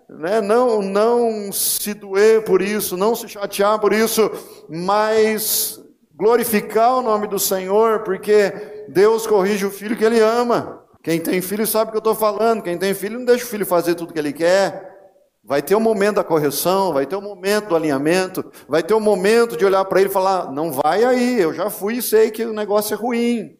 né? 0.08 0.40
Não, 0.40 0.80
não 0.80 1.50
se 1.50 1.92
doer 1.94 2.44
por 2.44 2.62
isso, 2.62 2.96
não 2.96 3.16
se 3.16 3.28
chatear 3.28 3.76
por 3.80 3.92
isso, 3.92 4.30
mas 4.68 5.82
glorificar 6.14 6.96
o 6.96 7.02
nome 7.02 7.26
do 7.26 7.40
Senhor, 7.40 8.04
porque 8.04 8.84
Deus 8.88 9.26
corrige 9.26 9.66
o 9.66 9.70
filho 9.72 9.96
que 9.96 10.04
ele 10.04 10.20
ama. 10.20 10.84
Quem 11.02 11.18
tem 11.18 11.42
filho 11.42 11.66
sabe 11.66 11.88
o 11.88 11.90
que 11.90 11.96
eu 11.96 11.98
estou 11.98 12.14
falando. 12.14 12.62
Quem 12.62 12.78
tem 12.78 12.94
filho 12.94 13.18
não 13.18 13.26
deixa 13.26 13.44
o 13.44 13.48
filho 13.48 13.66
fazer 13.66 13.96
tudo 13.96 14.12
que 14.12 14.18
ele 14.20 14.32
quer. 14.32 14.94
Vai 15.42 15.60
ter 15.60 15.74
o 15.74 15.78
um 15.78 15.80
momento 15.80 16.14
da 16.14 16.24
correção, 16.24 16.92
vai 16.92 17.04
ter 17.04 17.16
o 17.16 17.18
um 17.18 17.22
momento 17.22 17.70
do 17.70 17.74
alinhamento, 17.74 18.48
vai 18.68 18.84
ter 18.84 18.94
o 18.94 18.98
um 18.98 19.00
momento 19.00 19.56
de 19.56 19.64
olhar 19.64 19.84
para 19.86 19.98
ele 19.98 20.08
e 20.08 20.12
falar: 20.12 20.52
não 20.52 20.70
vai 20.70 21.02
aí, 21.02 21.40
eu 21.40 21.52
já 21.52 21.68
fui 21.68 21.94
e 21.94 22.02
sei 22.02 22.30
que 22.30 22.44
o 22.44 22.52
negócio 22.52 22.94
é 22.94 22.96
ruim. 22.96 23.58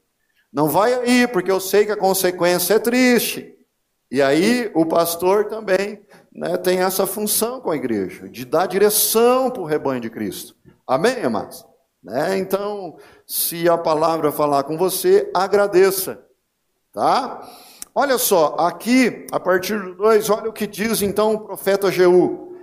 Não 0.54 0.68
vai 0.68 0.94
aí, 0.94 1.26
porque 1.26 1.50
eu 1.50 1.58
sei 1.58 1.84
que 1.84 1.90
a 1.90 1.96
consequência 1.96 2.74
é 2.74 2.78
triste. 2.78 3.52
E 4.08 4.22
aí 4.22 4.70
o 4.72 4.86
pastor 4.86 5.46
também 5.46 6.00
né, 6.32 6.56
tem 6.56 6.78
essa 6.78 7.08
função 7.08 7.60
com 7.60 7.72
a 7.72 7.76
igreja, 7.76 8.28
de 8.28 8.44
dar 8.44 8.66
direção 8.66 9.50
para 9.50 9.60
o 9.60 9.66
rebanho 9.66 10.00
de 10.00 10.08
Cristo. 10.08 10.54
Amém, 10.86 11.24
amados? 11.24 11.66
Né? 12.00 12.38
Então, 12.38 12.96
se 13.26 13.68
a 13.68 13.76
palavra 13.76 14.30
falar 14.30 14.62
com 14.62 14.78
você, 14.78 15.28
agradeça. 15.34 16.24
Tá? 16.92 17.50
Olha 17.92 18.16
só, 18.16 18.54
aqui, 18.56 19.26
a 19.32 19.40
partir 19.40 19.76
do 19.82 19.96
2, 19.96 20.30
olha 20.30 20.50
o 20.50 20.52
que 20.52 20.68
diz 20.68 21.02
então 21.02 21.34
o 21.34 21.40
profeta 21.40 21.90
Jeú. 21.90 22.56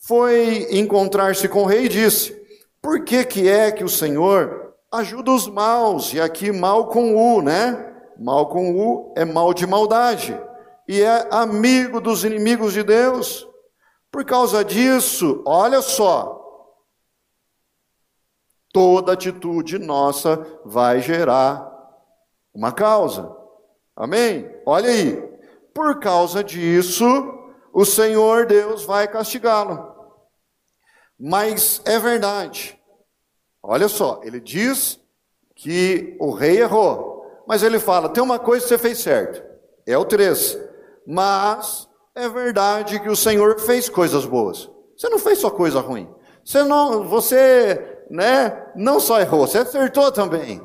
Foi 0.00 0.66
encontrar-se 0.72 1.48
com 1.48 1.62
o 1.62 1.66
rei 1.66 1.84
e 1.84 1.88
disse: 1.88 2.36
Por 2.82 3.04
que, 3.04 3.24
que 3.24 3.48
é 3.48 3.70
que 3.70 3.84
o 3.84 3.88
Senhor 3.88 4.65
ajuda 4.96 5.30
os 5.30 5.48
maus? 5.48 6.12
E 6.12 6.20
aqui, 6.20 6.52
mal 6.52 6.88
com 6.88 7.14
U, 7.16 7.42
né? 7.42 7.94
Mal 8.18 8.48
com 8.48 8.74
U 8.74 9.12
é 9.16 9.24
mal 9.24 9.52
de 9.52 9.66
maldade 9.66 10.38
e 10.88 11.02
é 11.02 11.28
amigo 11.30 12.00
dos 12.00 12.24
inimigos 12.24 12.72
de 12.72 12.82
Deus. 12.82 13.46
Por 14.10 14.24
causa 14.24 14.64
disso, 14.64 15.42
olha 15.44 15.82
só, 15.82 16.40
toda 18.72 19.12
atitude 19.12 19.78
nossa 19.78 20.44
vai 20.64 21.00
gerar 21.00 21.70
uma 22.54 22.72
causa. 22.72 23.34
Amém? 23.94 24.50
Olha 24.64 24.88
aí. 24.88 25.16
Por 25.74 26.00
causa 26.00 26.42
disso, 26.42 27.04
o 27.72 27.84
Senhor 27.84 28.46
Deus 28.46 28.84
vai 28.84 29.06
castigá-lo. 29.08 29.94
Mas 31.18 31.82
é 31.84 31.98
verdade. 31.98 32.75
Olha 33.68 33.88
só, 33.88 34.20
ele 34.22 34.40
diz 34.40 35.00
que 35.56 36.16
o 36.20 36.30
rei 36.32 36.60
errou, 36.60 37.42
mas 37.46 37.62
ele 37.62 37.80
fala: 37.80 38.08
tem 38.08 38.22
uma 38.22 38.38
coisa 38.38 38.62
que 38.62 38.68
você 38.68 38.78
fez 38.78 38.98
certo. 38.98 39.42
É 39.86 39.96
o 39.98 40.04
3 40.04 40.58
mas 41.06 41.88
é 42.14 42.28
verdade 42.28 42.98
que 42.98 43.08
o 43.08 43.14
Senhor 43.14 43.60
fez 43.60 43.88
coisas 43.88 44.24
boas. 44.26 44.68
Você 44.96 45.08
não 45.08 45.18
fez 45.18 45.38
só 45.38 45.50
coisa 45.50 45.80
ruim. 45.80 46.12
Você 46.44 46.64
não, 46.64 47.04
você, 47.04 48.04
né, 48.10 48.70
não 48.74 48.98
só 48.98 49.20
errou, 49.20 49.46
você 49.46 49.58
acertou 49.58 50.10
também. 50.10 50.60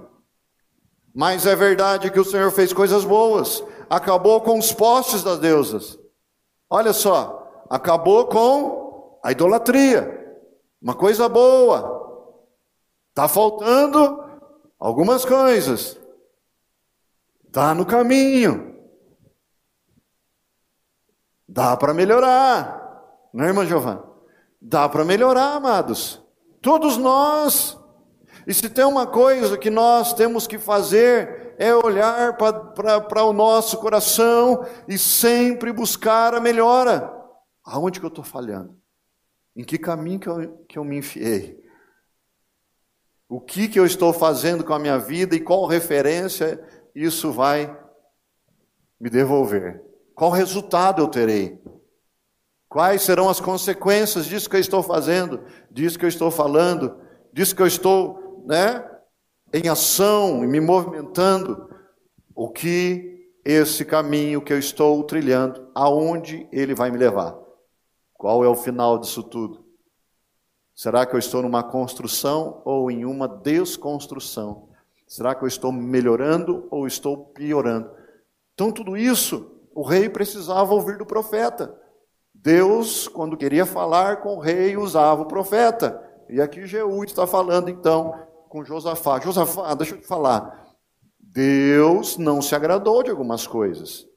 Mas 1.14 1.46
é 1.46 1.56
verdade 1.56 2.10
que 2.10 2.20
o 2.20 2.26
Senhor 2.26 2.50
fez 2.52 2.74
coisas 2.74 3.04
boas. 3.04 3.64
Acabou 3.90 4.42
com 4.42 4.58
os 4.58 4.72
postes 4.74 5.22
das 5.24 5.38
deusas. 5.38 6.00
Olha 6.70 6.94
só, 6.94 7.66
acabou 7.70 8.26
com 8.26 9.20
a 9.24 9.32
idolatria. 9.32 10.20
Uma 10.82 10.96
coisa 10.96 11.30
boa. 11.30 12.01
Está 13.12 13.28
faltando 13.28 14.24
algumas 14.80 15.24
coisas. 15.24 16.00
Está 17.46 17.76
no 17.76 17.86
caminho. 17.86 18.72
Dá 21.48 21.76
para 21.76 21.94
melhorar, 21.94 23.30
não 23.34 23.44
é, 23.44 23.50
irmã 23.50 23.66
Giovana? 23.66 24.02
Dá 24.62 24.88
para 24.88 25.04
melhorar, 25.04 25.56
amados. 25.56 26.24
Todos 26.62 26.96
nós. 26.96 27.78
E 28.48 28.54
se 28.54 28.70
tem 28.70 28.86
uma 28.86 29.06
coisa 29.06 29.58
que 29.58 29.70
nós 29.70 30.14
temos 30.14 30.48
que 30.48 30.58
fazer, 30.58 31.54
é 31.58 31.76
olhar 31.76 32.38
para 32.38 33.24
o 33.26 33.34
nosso 33.34 33.78
coração 33.80 34.66
e 34.88 34.98
sempre 34.98 35.74
buscar 35.74 36.34
a 36.34 36.40
melhora. 36.40 37.14
Aonde 37.66 38.00
que 38.00 38.06
eu 38.06 38.10
estou 38.10 38.24
falhando? 38.24 38.80
Em 39.54 39.66
que 39.66 39.78
caminho 39.78 40.20
que 40.22 40.30
eu, 40.30 40.66
que 40.70 40.80
eu 40.80 40.86
me 40.86 40.98
enfiei? 40.98 41.62
O 43.32 43.40
que, 43.40 43.70
que 43.70 43.80
eu 43.80 43.86
estou 43.86 44.12
fazendo 44.12 44.62
com 44.62 44.74
a 44.74 44.78
minha 44.78 45.00
vida 45.00 45.34
e 45.34 45.40
qual 45.40 45.66
referência 45.66 46.62
isso 46.94 47.32
vai 47.32 47.74
me 49.00 49.10
devolver? 49.10 49.82
Qual 50.14 50.32
resultado 50.32 51.02
eu 51.02 51.08
terei? 51.08 51.58
Quais 52.68 53.04
serão 53.04 53.30
as 53.30 53.40
consequências 53.40 54.26
disso 54.26 54.50
que 54.50 54.58
eu 54.58 54.60
estou 54.60 54.84
fazendo, 54.84 55.46
disso 55.72 55.98
que 55.98 56.04
eu 56.04 56.10
estou 56.10 56.30
falando, 56.30 57.00
disso 57.32 57.56
que 57.56 57.62
eu 57.62 57.68
estou, 57.68 58.44
né, 58.46 58.86
em 59.54 59.70
ação 59.70 60.44
e 60.44 60.48
me 60.48 60.60
movimentando? 60.60 61.70
O 62.36 62.50
que 62.50 63.32
esse 63.46 63.86
caminho 63.86 64.42
que 64.42 64.52
eu 64.52 64.60
estou 64.60 65.02
trilhando, 65.06 65.72
aonde 65.74 66.50
ele 66.52 66.76
vai 66.76 66.92
me 66.92 66.98
levar? 66.98 67.40
Qual 68.14 68.44
é 68.44 68.48
o 68.50 68.56
final 68.56 68.98
disso 69.00 69.24
tudo? 69.24 69.71
Será 70.74 71.06
que 71.06 71.16
eu 71.16 71.20
estou 71.20 71.42
numa 71.42 71.64
construção 71.64 72.62
ou 72.66 72.90
em 72.90 73.06
uma 73.06 73.28
desconstrução? 73.28 74.70
Será 75.08 75.36
que 75.36 75.44
eu 75.44 75.48
estou 75.48 75.72
melhorando 75.72 76.68
ou 76.72 76.88
estou 76.88 77.18
piorando? 77.18 77.92
Então, 78.54 78.72
tudo 78.72 78.96
isso 78.96 79.52
o 79.74 79.84
rei 79.84 80.10
precisava 80.10 80.74
ouvir 80.74 80.98
do 80.98 81.06
profeta. 81.06 81.78
Deus, 82.34 83.08
quando 83.08 83.38
queria 83.38 83.66
falar 83.66 84.18
com 84.18 84.36
o 84.36 84.40
rei, 84.40 84.76
usava 84.76 85.22
o 85.22 85.28
profeta. 85.28 86.02
E 86.30 86.42
aqui 86.42 86.66
Jeú 86.66 87.04
está 87.04 87.28
falando 87.28 87.70
então 87.70 88.14
com 88.50 88.64
Josafá. 88.64 89.20
Josafá, 89.20 89.74
deixa 89.76 89.96
eu 89.96 90.00
te 90.00 90.08
falar. 90.08 90.66
Deus 91.20 92.18
não 92.18 92.42
se 92.42 92.56
agradou 92.56 93.04
de 93.04 93.12
algumas 93.12 93.46
coisas. 93.46 94.08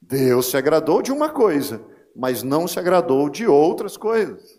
Deus 0.00 0.46
se 0.46 0.56
agradou 0.56 1.02
de 1.02 1.12
uma 1.12 1.28
coisa, 1.28 1.84
mas 2.14 2.42
não 2.42 2.66
se 2.66 2.78
agradou 2.78 3.28
de 3.28 3.46
outras 3.46 3.96
coisas. 3.96 4.57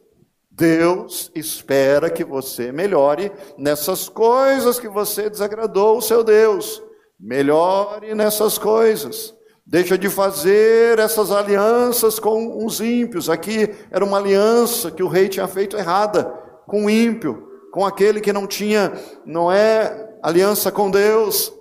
Deus 0.59 1.31
espera 1.33 2.09
que 2.09 2.25
você 2.25 2.69
melhore 2.69 3.31
nessas 3.57 4.09
coisas 4.09 4.77
que 4.77 4.89
você 4.89 5.29
desagradou 5.29 5.97
o 5.97 6.01
seu 6.01 6.21
Deus. 6.21 6.83
Melhore 7.17 8.13
nessas 8.13 8.57
coisas. 8.57 9.33
Deixa 9.65 9.97
de 9.97 10.09
fazer 10.09 10.99
essas 10.99 11.31
alianças 11.31 12.19
com 12.19 12.65
os 12.65 12.81
ímpios. 12.81 13.29
Aqui 13.29 13.73
era 13.89 14.03
uma 14.03 14.17
aliança 14.17 14.91
que 14.91 15.01
o 15.01 15.07
rei 15.07 15.29
tinha 15.29 15.47
feito 15.47 15.77
errada 15.77 16.25
com 16.67 16.85
o 16.85 16.89
ímpio, 16.89 17.47
com 17.71 17.85
aquele 17.85 18.19
que 18.19 18.33
não 18.33 18.45
tinha, 18.45 18.91
não 19.25 19.49
é 19.49 20.09
aliança 20.21 20.69
com 20.69 20.91
Deus. 20.91 21.53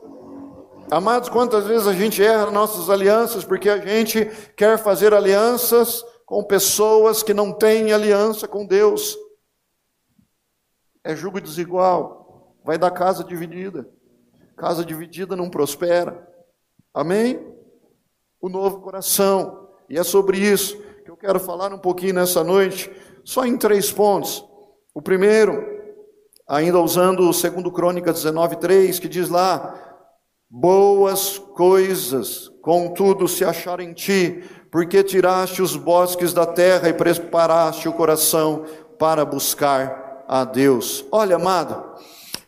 Amados, 0.91 1.29
quantas 1.29 1.67
vezes 1.67 1.87
a 1.87 1.93
gente 1.93 2.21
erra 2.21 2.51
nossas 2.51 2.91
alianças 2.91 3.45
porque 3.45 3.69
a 3.69 3.79
gente 3.79 4.29
quer 4.57 4.77
fazer 4.77 5.15
alianças 5.15 6.03
com 6.29 6.45
pessoas 6.45 7.23
que 7.23 7.33
não 7.33 7.51
têm 7.55 7.91
aliança 7.91 8.47
com 8.47 8.67
Deus. 8.67 9.17
É 11.03 11.17
jugo 11.17 11.41
desigual. 11.41 12.55
vai 12.63 12.77
dar 12.77 12.91
casa 12.91 13.25
dividida. 13.25 13.89
Casa 14.55 14.85
dividida 14.85 15.35
não 15.35 15.49
prospera. 15.49 16.29
Amém? 16.93 17.43
O 18.43 18.51
novo 18.51 18.83
coração. 18.83 19.71
E 19.89 19.99
é 19.99 20.05
sobre 20.05 20.39
isso 20.39 20.77
que 21.03 21.11
eu 21.11 21.17
quero 21.17 21.41
falar 21.41 21.73
um 21.73 21.79
pouquinho 21.79 22.13
nessa 22.13 22.45
noite, 22.45 22.93
só 23.25 23.47
em 23.47 23.57
três 23.57 23.91
pontos. 23.91 24.45
O 24.95 25.01
primeiro, 25.01 25.65
ainda 26.47 26.79
usando 26.79 27.21
o 27.21 27.33
2 27.33 27.73
Crônica 27.73 28.13
19:3, 28.13 29.01
que 29.01 29.09
diz 29.09 29.31
lá: 29.31 29.75
Boas 30.51 31.39
coisas, 31.39 32.51
contudo, 32.61 33.27
se 33.27 33.47
achar 33.47 33.81
em 33.81 33.95
ti, 33.95 34.45
porque 34.71 35.03
tiraste 35.03 35.63
os 35.63 35.77
bosques 35.77 36.33
da 36.33 36.45
terra 36.45 36.89
e 36.89 36.93
preparaste 36.93 37.89
o 37.89 37.93
coração 37.93 38.65
para 38.99 39.25
buscar 39.25 40.25
a 40.29 40.45
Deus. 40.45 41.05
Olha, 41.11 41.37
amado, 41.37 41.95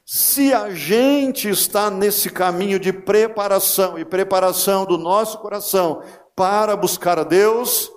se 0.05 0.53
a 0.53 0.71
gente 0.71 1.49
está 1.49 1.91
nesse 1.91 2.29
caminho 2.29 2.79
de 2.79 2.93
preparação 2.93 3.99
e 3.99 4.05
preparação 4.05 4.85
do 4.85 4.99
nosso 4.99 5.39
coração 5.39 6.03
para 6.35 6.77
buscar 6.77 7.19
a 7.19 7.25
Deus, 7.25 7.91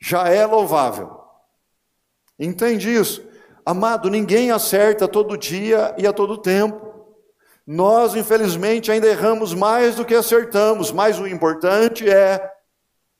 já 0.00 0.28
é 0.28 0.44
louvável. 0.44 1.20
Entende 2.38 2.92
isso? 2.92 3.22
Amado, 3.64 4.10
ninguém 4.10 4.50
acerta 4.50 5.06
todo 5.06 5.38
dia 5.38 5.94
e 5.96 6.06
a 6.06 6.12
todo 6.12 6.38
tempo. 6.38 6.90
Nós, 7.66 8.16
infelizmente, 8.16 8.90
ainda 8.90 9.06
erramos 9.06 9.54
mais 9.54 9.94
do 9.94 10.04
que 10.04 10.14
acertamos, 10.14 10.90
mas 10.90 11.20
o 11.20 11.26
importante 11.26 12.08
é 12.08 12.50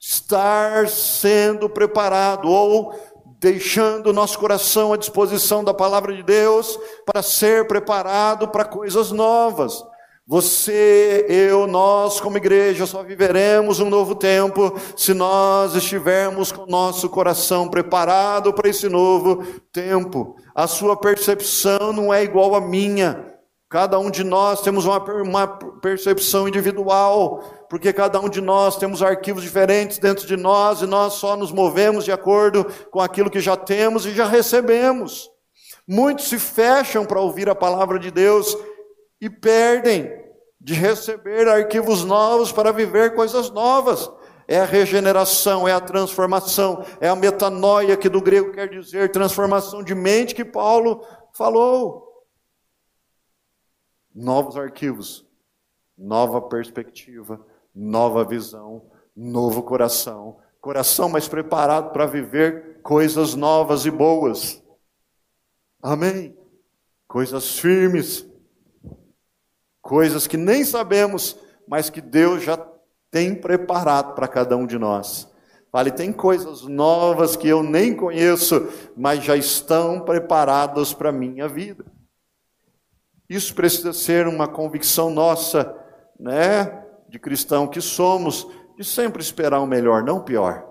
estar 0.01 0.89
sendo 0.89 1.69
preparado 1.69 2.49
ou 2.49 2.99
deixando 3.39 4.13
nosso 4.13 4.39
coração 4.39 4.93
à 4.93 4.97
disposição 4.97 5.63
da 5.63 5.75
palavra 5.75 6.15
de 6.15 6.23
Deus 6.23 6.79
para 7.05 7.23
ser 7.23 7.67
preparado 7.67 8.49
para 8.49 8.65
coisas 8.65 9.11
novas. 9.11 9.85
Você, 10.27 11.27
eu, 11.29 11.67
nós, 11.67 12.21
como 12.21 12.37
igreja, 12.37 12.87
só 12.87 13.03
viveremos 13.03 13.81
um 13.81 13.91
novo 13.91 14.15
tempo 14.15 14.73
se 14.97 15.13
nós 15.13 15.75
estivermos 15.75 16.53
com 16.53 16.67
nosso 16.67 17.09
coração 17.09 17.69
preparado 17.69 18.53
para 18.53 18.69
esse 18.69 18.89
novo 18.89 19.43
tempo. 19.73 20.37
A 20.55 20.67
sua 20.67 20.97
percepção 20.97 21.93
não 21.93 22.15
é 22.15 22.23
igual 22.23 22.55
à 22.55 22.61
minha. 22.61 23.27
Cada 23.69 23.99
um 23.99 24.11
de 24.11 24.23
nós 24.23 24.63
temos 24.63 24.85
uma, 24.85 24.99
uma 24.99 25.47
percepção 25.47 26.47
individual 26.47 27.43
porque 27.71 27.93
cada 27.93 28.19
um 28.19 28.29
de 28.29 28.41
nós 28.41 28.77
temos 28.77 29.01
arquivos 29.01 29.45
diferentes 29.45 29.99
dentro 29.99 30.27
de 30.27 30.37
nós 30.37 30.83
e 30.83 30.87
nós 30.87 31.13
só 31.15 31.37
nos 31.37 31.53
movemos 31.53 32.05
de 32.05 32.11
acordo 32.11 32.65
com 32.91 33.01
aquilo 33.01 33.31
que 33.31 33.39
já 33.39 33.57
temos 33.57 34.05
e 34.05 34.13
já 34.13 34.27
recebemos. 34.27 35.31
Muitos 35.87 36.29
se 36.29 36.37
fecham 36.37 37.07
para 37.07 37.21
ouvir 37.21 37.49
a 37.49 37.55
palavra 37.55 37.97
de 37.97 38.11
Deus 38.11 38.59
e 39.21 39.31
perdem 39.31 40.11
de 40.61 40.75
receber 40.75 41.47
arquivos 41.47 42.05
novos 42.05 42.51
para 42.51 42.73
viver 42.73 43.15
coisas 43.15 43.51
novas. 43.51 44.11
É 44.49 44.59
a 44.59 44.65
regeneração, 44.65 45.69
é 45.69 45.73
a 45.73 45.81
transformação, 45.81 46.85
é 47.01 47.09
a 47.09 47.15
metanoia, 47.15 47.97
que 47.97 48.09
do 48.09 48.21
grego 48.21 48.51
quer 48.51 48.69
dizer 48.69 49.13
transformação 49.13 49.85
de 49.85 49.95
mente, 49.95 50.35
que 50.35 50.45
Paulo 50.45 51.07
falou. 51.33 52.27
Novos 54.13 54.57
arquivos, 54.57 55.25
nova 55.97 56.43
perspectiva, 56.43 57.47
nova 57.75 58.25
visão, 58.25 58.91
novo 59.17 59.63
coração, 59.63 60.39
coração 60.61 61.09
mais 61.09 61.29
preparado 61.29 61.93
para 61.93 62.07
viver 62.07 62.81
coisas 62.83 63.35
novas 63.35 63.87
e 63.87 63.91
boas. 63.91 64.63
Amém? 65.83 66.37
Coisas 67.09 67.59
firmes, 67.59 68.27
coisas 69.81 70.27
que 70.27 70.37
nem 70.37 70.65
sabemos, 70.65 71.39
mas 71.67 71.91
que 71.91 72.01
Deus 72.01 72.43
já 72.43 72.57
tem 73.11 73.35
preparado 73.35 74.15
para 74.15 74.29
cada 74.29 74.57
um 74.57 74.67
de 74.67 74.79
nós. 74.79 75.29
Fale, 75.73 75.93
tem 75.93 76.13
coisas 76.13 76.63
novas 76.63 77.37
que 77.37 77.49
eu 77.49 77.63
nem 77.63 77.95
conheço, 77.95 78.69
mas 78.97 79.23
já 79.23 79.37
estão 79.37 80.01
preparadas 80.01 80.93
para 80.93 81.11
a 81.11 81.13
minha 81.13 81.49
vida. 81.49 81.85
Isso 83.29 83.55
precisa 83.55 83.93
ser 83.93 84.27
uma 84.27 84.49
convicção 84.49 85.11
nossa, 85.11 85.73
né? 86.19 86.80
De 87.11 87.19
cristão 87.19 87.67
que 87.67 87.81
somos, 87.81 88.47
de 88.77 88.85
sempre 88.85 89.21
esperar 89.21 89.61
o 89.61 89.67
melhor, 89.67 90.05
não 90.05 90.19
o 90.19 90.23
pior. 90.23 90.65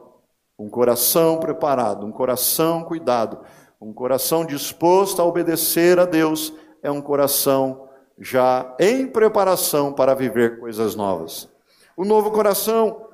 Um 0.57 0.69
coração 0.69 1.37
preparado, 1.37 2.05
um 2.05 2.11
coração 2.11 2.83
cuidado, 2.83 3.41
um 3.79 3.93
coração 3.93 4.45
disposto 4.45 5.21
a 5.21 5.25
obedecer 5.25 5.99
a 5.99 6.05
Deus, 6.05 6.53
é 6.81 6.89
um 6.89 7.01
coração 7.01 7.87
já 8.17 8.73
em 8.79 9.05
preparação 9.05 9.93
para 9.93 10.15
viver 10.15 10.59
coisas 10.59 10.95
novas. 10.95 11.49
O 11.95 12.05
novo 12.05 12.31
coração 12.31 13.05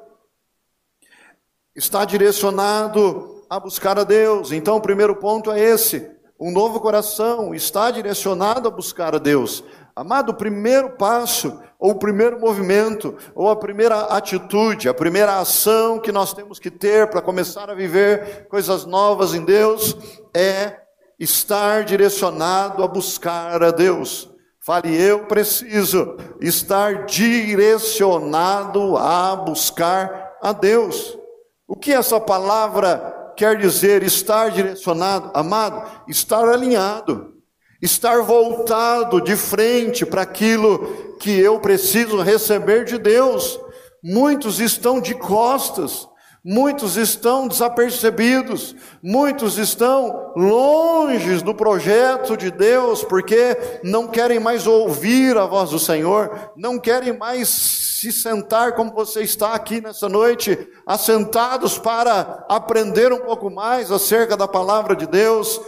está 1.76 2.06
direcionado 2.06 3.44
a 3.50 3.60
buscar 3.60 3.98
a 3.98 4.04
Deus. 4.04 4.52
Então, 4.52 4.78
o 4.78 4.82
primeiro 4.82 5.16
ponto 5.16 5.52
é 5.52 5.60
esse: 5.60 6.15
um 6.40 6.52
novo 6.52 6.80
coração 6.80 7.56
está 7.56 7.90
direcionado 7.92 8.68
a 8.68 8.72
buscar 8.72 9.16
a 9.16 9.18
Deus. 9.18 9.64
Amado, 9.96 10.32
o 10.32 10.36
primeiro 10.36 10.92
passo, 10.92 11.62
ou 11.80 11.92
o 11.92 12.00
primeiro 12.00 12.38
movimento, 12.38 13.16
ou 13.34 13.50
a 13.50 13.56
primeira 13.56 14.02
atitude, 14.02 14.90
a 14.90 14.94
primeira 14.94 15.40
ação 15.40 16.00
que 16.00 16.12
nós 16.12 16.34
temos 16.34 16.60
que 16.60 16.70
ter 16.70 17.10
para 17.10 17.22
começar 17.22 17.70
a 17.70 17.74
viver 17.74 18.48
coisas 18.50 18.86
novas 18.86 19.34
em 19.34 19.46
Deus 19.46 19.96
é 20.36 20.82
estar 21.18 21.86
direcionado 21.86 22.84
a 22.84 22.88
buscar 22.88 23.64
a 23.64 23.72
Deus. 23.72 24.30
Fale, 24.60 24.94
eu 25.02 25.28
preciso 25.28 26.18
estar 26.42 27.06
direcionado 27.06 28.98
a 28.98 29.34
buscar 29.36 30.36
a 30.42 30.52
Deus. 30.52 31.18
O 31.66 31.76
que 31.76 31.94
essa 31.94 32.20
palavra 32.20 33.15
quer 33.36 33.58
dizer? 33.58 34.04
Estar 34.04 34.52
direcionado, 34.52 35.32
amado, 35.34 35.84
estar 36.08 36.48
alinhado 36.48 37.36
estar 37.82 38.22
voltado 38.24 39.22
de 39.22 39.36
frente 39.36 40.06
para 40.06 40.24
aquilo 40.24 41.16
que 41.20 41.40
eu 41.40 41.60
preciso 41.60 42.22
receber 42.22 42.86
de 42.86 42.98
Deus. 42.98 43.60
Muitos 44.04 44.60
estão 44.60 45.00
de 45.00 45.14
costas, 45.16 46.08
muitos 46.48 46.96
estão 46.96 47.48
desapercebidos, 47.48 48.76
muitos 49.02 49.58
estão 49.58 50.32
longe 50.36 51.44
do 51.44 51.56
projeto 51.56 52.38
de 52.38 52.52
Deus, 52.52 53.04
porque 53.04 53.58
não 53.84 54.08
querem 54.08 54.40
mais 54.40 54.68
ouvir 54.68 55.36
a 55.38 55.48
voz 55.48 55.72
do 55.72 55.80
Senhor, 55.80 56.52
não 56.56 56.78
querem 56.78 57.18
mais 57.18 57.50
se 57.50 58.12
sentar 58.12 58.74
como 58.76 58.94
você 58.94 59.24
está 59.24 59.56
aqui 59.56 59.82
nessa 59.82 60.08
noite, 60.08 60.56
assentados 60.86 61.80
para 61.80 62.46
aprender 62.48 63.12
um 63.12 63.22
pouco 63.22 63.50
mais 63.50 63.92
acerca 63.92 64.38
da 64.38 64.48
palavra 64.48 64.96
de 64.96 65.08
Deus, 65.08 65.60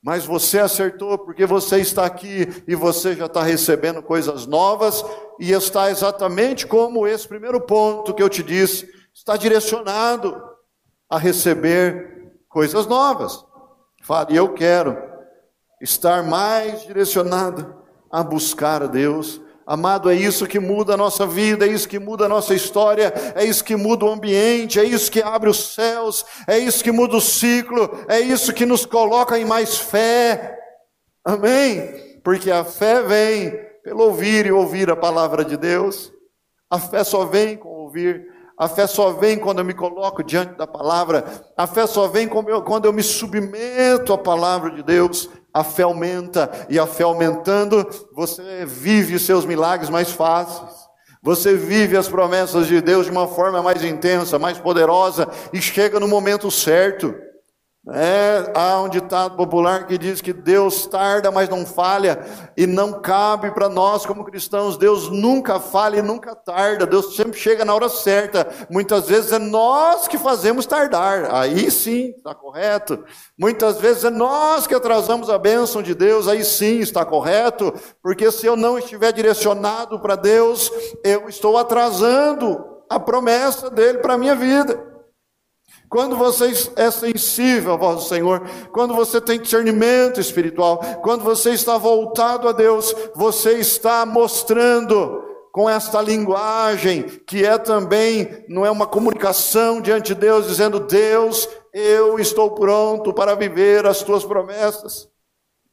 mas 0.00 0.24
você 0.24 0.60
acertou 0.60 1.18
porque 1.18 1.44
você 1.44 1.78
está 1.78 2.06
aqui 2.06 2.62
e 2.68 2.76
você 2.76 3.16
já 3.16 3.26
está 3.26 3.42
recebendo 3.42 4.00
coisas 4.00 4.46
novas 4.46 5.04
e 5.40 5.50
está 5.50 5.90
exatamente 5.90 6.64
como 6.64 7.08
esse 7.08 7.26
primeiro 7.26 7.60
ponto 7.60 8.14
que 8.14 8.22
eu 8.22 8.28
te 8.28 8.44
disse, 8.44 8.88
está 9.16 9.34
direcionado 9.34 10.38
a 11.08 11.18
receber 11.18 12.34
coisas 12.48 12.86
novas. 12.86 13.42
Fale, 14.02 14.36
eu 14.36 14.52
quero 14.52 14.96
estar 15.80 16.22
mais 16.22 16.82
direcionado 16.82 17.82
a 18.12 18.22
buscar 18.22 18.82
a 18.82 18.86
Deus, 18.86 19.40
Amado, 19.66 20.08
é 20.08 20.14
isso 20.14 20.46
que 20.46 20.60
muda 20.60 20.94
a 20.94 20.96
nossa 20.96 21.26
vida, 21.26 21.66
é 21.66 21.68
isso 21.68 21.88
que 21.88 21.98
muda 21.98 22.26
a 22.26 22.28
nossa 22.28 22.54
história, 22.54 23.12
é 23.34 23.44
isso 23.44 23.64
que 23.64 23.74
muda 23.74 24.04
o 24.04 24.12
ambiente, 24.12 24.78
é 24.78 24.84
isso 24.84 25.10
que 25.10 25.20
abre 25.20 25.50
os 25.50 25.74
céus, 25.74 26.24
é 26.46 26.56
isso 26.56 26.84
que 26.84 26.92
muda 26.92 27.16
o 27.16 27.20
ciclo, 27.20 27.90
é 28.06 28.20
isso 28.20 28.52
que 28.52 28.64
nos 28.64 28.86
coloca 28.86 29.36
em 29.36 29.44
mais 29.44 29.76
fé. 29.76 30.56
Amém? 31.24 32.20
Porque 32.22 32.48
a 32.48 32.64
fé 32.64 33.02
vem 33.02 33.58
pelo 33.82 34.04
ouvir 34.04 34.46
e 34.46 34.52
ouvir 34.52 34.88
a 34.88 34.94
palavra 34.94 35.44
de 35.44 35.56
Deus. 35.56 36.12
A 36.70 36.78
fé 36.78 37.02
só 37.02 37.24
vem 37.24 37.56
com 37.56 37.68
ouvir. 37.68 38.35
A 38.58 38.68
fé 38.68 38.86
só 38.86 39.12
vem 39.12 39.38
quando 39.38 39.58
eu 39.58 39.64
me 39.64 39.74
coloco 39.74 40.22
diante 40.22 40.54
da 40.56 40.66
palavra. 40.66 41.24
A 41.56 41.66
fé 41.66 41.86
só 41.86 42.08
vem 42.08 42.26
quando 42.28 42.86
eu 42.86 42.92
me 42.92 43.02
submeto 43.02 44.12
à 44.12 44.18
palavra 44.18 44.70
de 44.70 44.82
Deus 44.82 45.28
a 45.56 45.64
fé 45.64 45.84
aumenta, 45.84 46.50
e 46.68 46.78
a 46.78 46.86
fé 46.86 47.02
aumentando, 47.02 47.88
você 48.12 48.66
vive 48.66 49.14
os 49.14 49.24
seus 49.24 49.46
milagres 49.46 49.88
mais 49.88 50.10
fáceis. 50.12 50.84
Você 51.22 51.56
vive 51.56 51.96
as 51.96 52.08
promessas 52.08 52.66
de 52.66 52.78
Deus 52.82 53.06
de 53.06 53.10
uma 53.10 53.26
forma 53.26 53.62
mais 53.62 53.82
intensa, 53.82 54.38
mais 54.38 54.58
poderosa, 54.58 55.26
e 55.54 55.62
chega 55.62 55.98
no 55.98 56.06
momento 56.06 56.50
certo. 56.50 57.14
É, 57.88 58.50
há 58.52 58.80
um 58.80 58.88
ditado 58.88 59.36
popular 59.36 59.86
que 59.86 59.96
diz 59.96 60.20
que 60.20 60.32
Deus 60.32 60.86
tarda, 60.86 61.30
mas 61.30 61.48
não 61.48 61.64
falha, 61.64 62.18
e 62.56 62.66
não 62.66 63.00
cabe 63.00 63.52
para 63.52 63.68
nós 63.68 64.04
como 64.04 64.24
cristãos. 64.24 64.76
Deus 64.76 65.08
nunca 65.08 65.60
falha 65.60 65.98
e 65.98 66.02
nunca 66.02 66.34
tarda, 66.34 66.84
Deus 66.84 67.14
sempre 67.14 67.38
chega 67.38 67.64
na 67.64 67.72
hora 67.72 67.88
certa. 67.88 68.48
Muitas 68.68 69.06
vezes 69.06 69.30
é 69.30 69.38
nós 69.38 70.08
que 70.08 70.18
fazemos 70.18 70.66
tardar, 70.66 71.32
aí 71.32 71.70
sim 71.70 72.10
está 72.16 72.34
correto. 72.34 73.04
Muitas 73.38 73.78
vezes 73.78 74.02
é 74.02 74.10
nós 74.10 74.66
que 74.66 74.74
atrasamos 74.74 75.30
a 75.30 75.38
bênção 75.38 75.80
de 75.80 75.94
Deus, 75.94 76.26
aí 76.26 76.44
sim 76.44 76.80
está 76.80 77.04
correto, 77.04 77.72
porque 78.02 78.32
se 78.32 78.46
eu 78.46 78.56
não 78.56 78.76
estiver 78.80 79.12
direcionado 79.12 80.00
para 80.00 80.16
Deus, 80.16 80.72
eu 81.04 81.28
estou 81.28 81.56
atrasando 81.56 82.82
a 82.90 82.98
promessa 82.98 83.70
dele 83.70 83.98
para 83.98 84.14
a 84.14 84.18
minha 84.18 84.34
vida. 84.34 84.95
Quando 85.88 86.16
você 86.16 86.52
é 86.76 86.90
sensível 86.90 87.74
à 87.74 87.76
voz 87.76 87.96
do 87.96 88.08
Senhor, 88.08 88.42
quando 88.72 88.94
você 88.94 89.20
tem 89.20 89.40
discernimento 89.40 90.20
espiritual, 90.20 90.78
quando 91.02 91.22
você 91.22 91.50
está 91.50 91.78
voltado 91.78 92.48
a 92.48 92.52
Deus, 92.52 92.94
você 93.14 93.52
está 93.52 94.04
mostrando 94.04 95.22
com 95.52 95.70
esta 95.70 96.02
linguagem, 96.02 97.04
que 97.26 97.44
é 97.44 97.56
também, 97.56 98.44
não 98.48 98.66
é 98.66 98.70
uma 98.70 98.86
comunicação 98.86 99.80
diante 99.80 100.08
de 100.08 100.20
Deus, 100.20 100.46
dizendo: 100.46 100.80
Deus, 100.80 101.48
eu 101.72 102.18
estou 102.18 102.50
pronto 102.50 103.12
para 103.12 103.34
viver 103.34 103.86
as 103.86 104.02
tuas 104.02 104.24
promessas. 104.24 105.08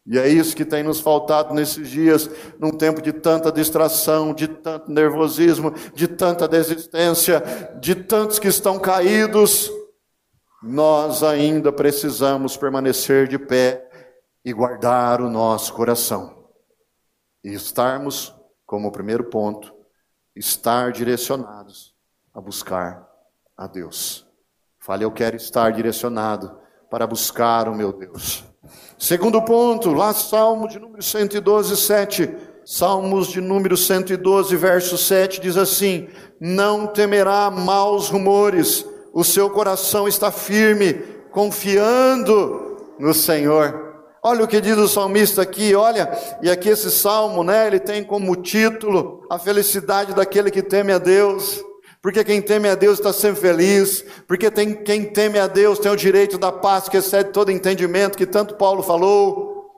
E 0.05 0.19
é 0.19 0.27
isso 0.27 0.55
que 0.55 0.65
tem 0.65 0.83
nos 0.83 0.99
faltado 0.99 1.53
nesses 1.53 1.89
dias, 1.89 2.29
num 2.59 2.71
tempo 2.71 3.01
de 3.01 3.13
tanta 3.13 3.51
distração, 3.51 4.33
de 4.33 4.47
tanto 4.49 4.91
nervosismo, 4.91 5.73
de 5.93 6.07
tanta 6.07 6.47
desistência, 6.47 7.41
de 7.79 7.95
tantos 7.95 8.37
que 8.37 8.49
estão 8.49 8.77
caídos 8.77 9.71
nós 10.63 11.23
ainda 11.23 11.73
precisamos 11.73 12.55
permanecer 12.55 13.27
de 13.27 13.37
pé 13.37 13.85
e 14.45 14.53
guardar 14.53 15.19
o 15.19 15.29
nosso 15.29 15.73
coração. 15.73 16.47
E 17.43 17.53
estarmos, 17.53 18.33
como 18.65 18.89
primeiro 18.89 19.25
ponto, 19.25 19.75
estar 20.33 20.93
direcionados 20.93 21.93
a 22.33 22.39
buscar 22.39 23.05
a 23.57 23.67
Deus. 23.67 24.25
Fale, 24.79 25.03
eu 25.03 25.11
quero 25.11 25.35
estar 25.35 25.69
direcionado 25.71 26.57
para 26.89 27.05
buscar 27.05 27.67
o 27.67 27.75
meu 27.75 27.91
Deus. 27.91 28.45
Segundo 28.97 29.41
ponto, 29.41 29.91
lá 29.91 30.13
Salmo 30.13 30.69
de 30.69 30.79
número 30.79 31.03
112, 31.03 31.75
7. 31.75 32.37
Salmos 32.65 33.27
de 33.27 33.41
número 33.41 33.75
112, 33.75 34.55
verso 34.55 34.97
7 34.97 35.41
diz 35.41 35.57
assim: 35.57 36.07
Não 36.39 36.87
temerá 36.87 37.51
maus 37.51 38.07
rumores 38.07 38.92
o 39.13 39.23
seu 39.23 39.47
coração 39.49 40.07
está 40.07 40.31
firme, 40.31 40.95
confiando 41.31 42.77
no 42.97 43.13
Senhor. 43.13 43.93
Olha 44.23 44.43
o 44.43 44.47
que 44.47 44.59
diz 44.59 44.77
o 44.77 44.87
salmista 44.87 45.43
aqui, 45.43 45.75
olha, 45.75 46.09
e 46.41 46.49
aqui 46.49 46.69
esse 46.69 46.89
salmo, 46.89 47.43
né, 47.43 47.67
ele 47.67 47.79
tem 47.79 48.03
como 48.03 48.35
título 48.37 49.25
a 49.29 49.37
felicidade 49.37 50.13
daquele 50.13 50.49
que 50.49 50.63
teme 50.63 50.91
a 50.91 50.97
Deus. 50.97 51.61
Porque 52.01 52.23
quem 52.23 52.41
teme 52.41 52.67
a 52.67 52.75
Deus 52.75 52.99
está 52.99 53.13
sempre 53.13 53.39
feliz, 53.39 54.03
porque 54.27 54.51
tem, 54.51 54.73
quem 54.83 55.05
teme 55.05 55.39
a 55.39 55.47
Deus 55.47 55.79
tem 55.79 55.89
o 55.89 55.95
direito 55.95 56.37
da 56.37 56.51
paz 56.51 56.89
que 56.89 56.97
excede 56.97 57.31
todo 57.31 57.51
entendimento, 57.51 58.17
que 58.17 58.25
tanto 58.25 58.55
Paulo 58.55 58.83
falou. 58.83 59.71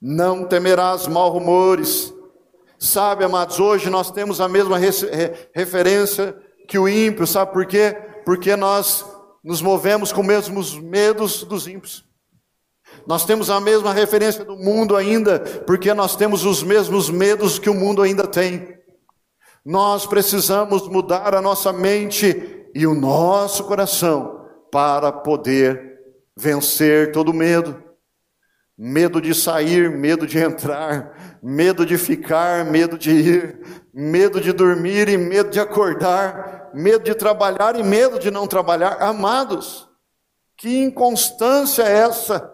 Não 0.00 0.44
temerás 0.44 1.06
mal 1.06 1.30
rumores. 1.30 2.12
Sabe, 2.78 3.24
amados, 3.24 3.58
hoje 3.58 3.88
nós 3.88 4.10
temos 4.10 4.38
a 4.38 4.48
mesma 4.48 4.76
referência 5.54 6.36
que 6.66 6.78
o 6.78 6.88
ímpio, 6.88 7.26
sabe 7.26 7.52
por 7.52 7.66
quê? 7.66 7.96
Porque 8.24 8.56
nós 8.56 9.04
nos 9.42 9.60
movemos 9.60 10.12
com 10.12 10.22
os 10.22 10.26
mesmos 10.26 10.78
medos 10.78 11.44
dos 11.44 11.66
ímpios. 11.66 12.04
Nós 13.06 13.26
temos 13.26 13.50
a 13.50 13.60
mesma 13.60 13.92
referência 13.92 14.44
do 14.44 14.56
mundo 14.56 14.96
ainda, 14.96 15.40
porque 15.66 15.92
nós 15.92 16.16
temos 16.16 16.44
os 16.44 16.62
mesmos 16.62 17.10
medos 17.10 17.58
que 17.58 17.68
o 17.68 17.74
mundo 17.74 18.02
ainda 18.02 18.26
tem. 18.26 18.74
Nós 19.64 20.06
precisamos 20.06 20.88
mudar 20.88 21.34
a 21.34 21.42
nossa 21.42 21.72
mente 21.72 22.68
e 22.74 22.86
o 22.86 22.94
nosso 22.94 23.64
coração 23.64 24.46
para 24.70 25.12
poder 25.12 25.98
vencer 26.36 27.12
todo 27.12 27.32
medo. 27.32 27.82
Medo 28.76 29.20
de 29.20 29.34
sair, 29.34 29.88
medo 29.90 30.26
de 30.26 30.38
entrar, 30.38 31.38
medo 31.42 31.86
de 31.86 31.96
ficar, 31.96 32.64
medo 32.64 32.98
de 32.98 33.10
ir, 33.12 33.83
medo 33.94 34.40
de 34.40 34.52
dormir 34.52 35.08
e 35.08 35.16
medo 35.16 35.50
de 35.50 35.60
acordar, 35.60 36.70
medo 36.74 37.04
de 37.04 37.14
trabalhar 37.14 37.78
e 37.78 37.82
medo 37.84 38.18
de 38.18 38.28
não 38.28 38.44
trabalhar. 38.44 39.00
Amados, 39.00 39.88
que 40.56 40.82
inconstância 40.82 41.84
é 41.84 41.98
essa? 41.98 42.52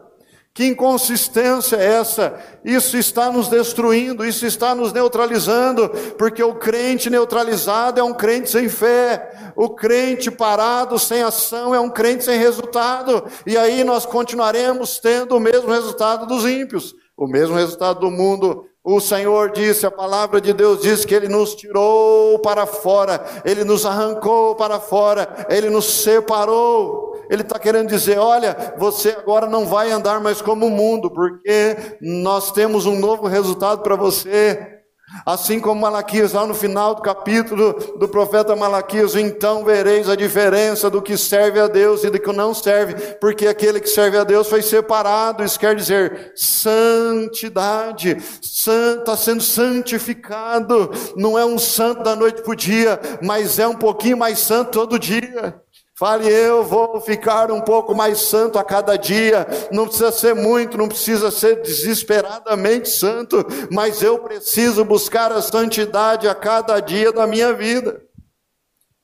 Que 0.53 0.67
inconsistência 0.67 1.77
é 1.77 1.93
essa? 1.95 2.39
Isso 2.65 2.99
está 2.99 3.31
nos 3.33 3.49
destruindo, 3.49 4.25
isso 4.25 4.45
está 4.45 4.75
nos 4.75 4.93
neutralizando, 4.93 5.89
porque 6.19 6.43
o 6.43 6.57
crente 6.57 7.09
neutralizado 7.09 8.01
é 8.01 8.03
um 8.03 8.13
crente 8.13 8.51
sem 8.51 8.69
fé, 8.69 9.53
o 9.57 9.71
crente 9.71 10.31
parado, 10.31 10.99
sem 10.99 11.23
ação, 11.23 11.75
é 11.75 11.81
um 11.81 11.89
crente 11.89 12.25
sem 12.25 12.39
resultado, 12.39 13.25
e 13.47 13.57
aí 13.57 13.85
nós 13.85 14.05
continuaremos 14.05 14.99
tendo 14.99 15.37
o 15.37 15.41
mesmo 15.41 15.71
resultado 15.71 16.27
dos 16.27 16.45
ímpios, 16.45 16.95
o 17.17 17.29
mesmo 17.29 17.55
resultado 17.55 18.01
do 18.01 18.11
mundo 18.11 18.67
o 18.83 18.99
Senhor 18.99 19.53
disse, 19.53 19.85
a 19.85 19.91
palavra 19.91 20.41
de 20.41 20.53
Deus 20.55 20.81
diz 20.81 21.05
que 21.05 21.15
Ele 21.15 21.29
nos 21.29 21.55
tirou 21.55 22.39
para 22.39 22.65
fora, 22.65 23.23
Ele 23.45 23.63
nos 23.63 23.85
arrancou 23.85 24.55
para 24.55 24.81
fora, 24.81 25.47
Ele 25.51 25.69
nos 25.69 26.03
separou. 26.03 27.11
Ele 27.31 27.43
está 27.43 27.59
querendo 27.59 27.89
dizer: 27.89 28.19
olha, 28.19 28.75
você 28.77 29.11
agora 29.11 29.47
não 29.47 29.65
vai 29.67 29.93
andar 29.93 30.21
mais 30.21 30.43
como 30.43 30.67
o 30.67 30.71
mundo, 30.71 31.11
porque 31.11 31.77
nós 32.01 32.51
temos 32.51 32.87
um 32.87 32.99
novo 32.99 33.29
resultado 33.29 33.83
para 33.83 33.95
você. 33.95 34.80
Assim 35.27 35.59
como 35.59 35.81
Malaquias, 35.81 36.33
lá 36.33 36.47
no 36.47 36.55
final 36.55 36.95
do 36.95 37.03
capítulo 37.03 37.73
do 37.99 38.09
profeta 38.09 38.55
Malaquias, 38.55 39.17
então 39.17 39.65
vereis 39.65 40.09
a 40.09 40.15
diferença 40.15 40.89
do 40.89 41.03
que 41.03 41.17
serve 41.17 41.59
a 41.59 41.67
Deus 41.67 42.05
e 42.05 42.11
do 42.11 42.19
que 42.19 42.33
não 42.33 42.55
serve, 42.55 42.95
porque 43.21 43.47
aquele 43.47 43.81
que 43.81 43.89
serve 43.89 44.17
a 44.17 44.25
Deus 44.25 44.49
foi 44.49 44.63
separado, 44.63 45.43
isso 45.43 45.59
quer 45.59 45.75
dizer 45.75 46.33
santidade, 46.37 48.17
está 48.41 49.17
sendo 49.17 49.43
santificado, 49.43 50.91
não 51.17 51.39
é 51.39 51.45
um 51.45 51.59
santo 51.59 52.03
da 52.03 52.15
noite 52.15 52.43
para 52.43 52.53
o 52.53 52.57
dia, 52.57 52.99
mas 53.21 53.59
é 53.59 53.67
um 53.67 53.77
pouquinho 53.77 54.17
mais 54.17 54.39
santo 54.39 54.71
todo 54.71 54.99
dia. 54.99 55.61
Fale, 56.01 56.27
eu 56.33 56.65
vou 56.65 56.99
ficar 56.99 57.51
um 57.51 57.61
pouco 57.61 57.95
mais 57.95 58.21
santo 58.21 58.59
a 58.59 58.65
cada 58.65 58.97
dia. 58.97 59.47
Não 59.71 59.85
precisa 59.85 60.11
ser 60.11 60.35
muito, 60.35 60.79
não 60.79 60.89
precisa 60.89 61.31
ser 61.31 61.61
desesperadamente 61.61 62.89
santo, 62.89 63.45
mas 63.71 64.03
eu 64.03 64.19
preciso 64.19 64.83
buscar 64.83 65.31
a 65.31 65.43
santidade 65.43 66.27
a 66.27 66.35
cada 66.35 66.81
dia 66.81 67.13
da 67.13 67.27
minha 67.27 67.53
vida. 67.53 68.01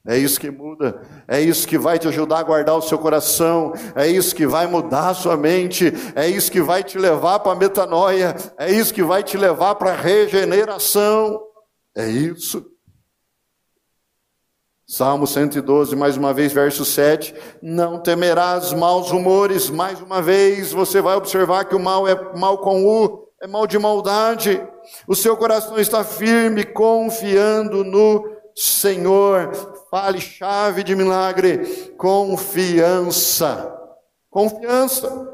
É 0.09 0.17
isso 0.17 0.41
que 0.41 0.51
muda, 0.51 1.03
é 1.29 1.39
isso 1.39 1.69
que 1.69 1.77
vai 1.77 1.99
te 1.99 2.09
ajudar 2.09 2.39
a 2.39 2.45
guardar 2.45 2.79
o 2.79 2.81
seu 2.81 2.97
coração, 2.97 3.75
é 3.95 4.09
isso 4.09 4.35
que 4.35 4.47
vai 4.47 4.67
mudar 4.67 5.11
a 5.11 5.15
sua 5.15 5.37
mente, 5.37 5.93
é 6.15 6.27
isso 6.27 6.51
que 6.51 6.63
vai 6.63 6.83
te 6.83 6.97
levar 6.97 7.41
para 7.41 7.53
a 7.53 7.57
metanoia, 7.57 8.35
é 8.57 8.73
isso 8.73 8.95
que 8.95 9.03
vai 9.03 9.23
te 9.23 9.37
levar 9.37 9.75
para 9.75 9.91
a 9.91 9.97
regeneração. 9.97 11.43
É 11.95 12.09
isso. 12.09 12.65
Salmo 14.89 15.27
112, 15.27 15.97
mais 15.97 16.17
uma 16.17 16.33
vez, 16.33 16.53
verso 16.53 16.85
7. 16.85 17.35
Não 17.61 17.99
temerás 17.99 18.73
maus 18.73 19.11
rumores. 19.11 19.69
Mais 19.69 20.01
uma 20.01 20.23
vez, 20.23 20.73
você 20.73 21.01
vai 21.01 21.17
observar 21.17 21.65
que 21.65 21.75
o 21.75 21.81
mal 21.81 22.07
é 22.07 22.15
mal 22.37 22.59
com 22.59 22.87
U, 22.87 23.29
é 23.43 23.49
mal 23.49 23.67
de 23.67 23.77
maldade. 23.81 24.65
O 25.09 25.17
seu 25.17 25.37
coração 25.37 25.77
está 25.77 26.05
firme, 26.05 26.65
confiando 26.65 27.83
no 27.83 28.31
Senhor. 28.55 29.51
Fale 29.91 30.21
chave 30.21 30.85
de 30.85 30.95
milagre, 30.95 31.93
confiança. 31.99 33.77
Confiança. 34.31 35.33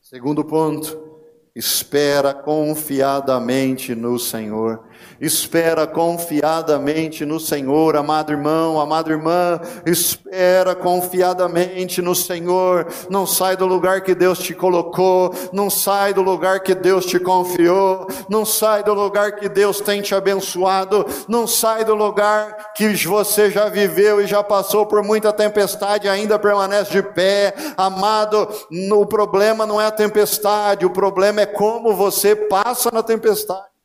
Segundo 0.00 0.42
ponto, 0.42 1.20
espera 1.54 2.32
confiadamente 2.32 3.94
no 3.94 4.18
Senhor. 4.18 4.85
Espera 5.20 5.86
confiadamente 5.86 7.24
no 7.24 7.40
Senhor, 7.40 7.96
amado 7.96 8.32
irmão, 8.32 8.78
amada 8.78 9.10
irmã, 9.10 9.58
espera 9.86 10.74
confiadamente 10.74 12.02
no 12.02 12.14
Senhor. 12.14 12.86
Não 13.08 13.26
sai 13.26 13.56
do 13.56 13.66
lugar 13.66 14.02
que 14.02 14.14
Deus 14.14 14.38
te 14.38 14.54
colocou, 14.54 15.34
não 15.52 15.70
sai 15.70 16.12
do 16.12 16.20
lugar 16.20 16.60
que 16.60 16.74
Deus 16.74 17.06
te 17.06 17.18
confiou, 17.18 18.06
não 18.28 18.44
sai 18.44 18.82
do 18.82 18.92
lugar 18.92 19.36
que 19.36 19.48
Deus 19.48 19.80
tem 19.80 20.02
te 20.02 20.14
abençoado, 20.14 21.06
não 21.26 21.46
sai 21.46 21.84
do 21.84 21.94
lugar 21.94 22.74
que 22.74 22.94
você 23.06 23.50
já 23.50 23.68
viveu 23.68 24.20
e 24.20 24.26
já 24.26 24.42
passou 24.42 24.84
por 24.84 25.02
muita 25.02 25.32
tempestade 25.32 26.08
ainda 26.08 26.38
permanece 26.38 26.90
de 26.90 27.02
pé. 27.02 27.54
Amado, 27.76 28.48
o 28.92 29.06
problema 29.06 29.64
não 29.64 29.80
é 29.80 29.86
a 29.86 29.90
tempestade, 29.90 30.84
o 30.84 30.90
problema 30.90 31.40
é 31.40 31.46
como 31.46 31.94
você 31.94 32.36
passa 32.36 32.90
na 32.92 33.02
tempestade. 33.02 33.75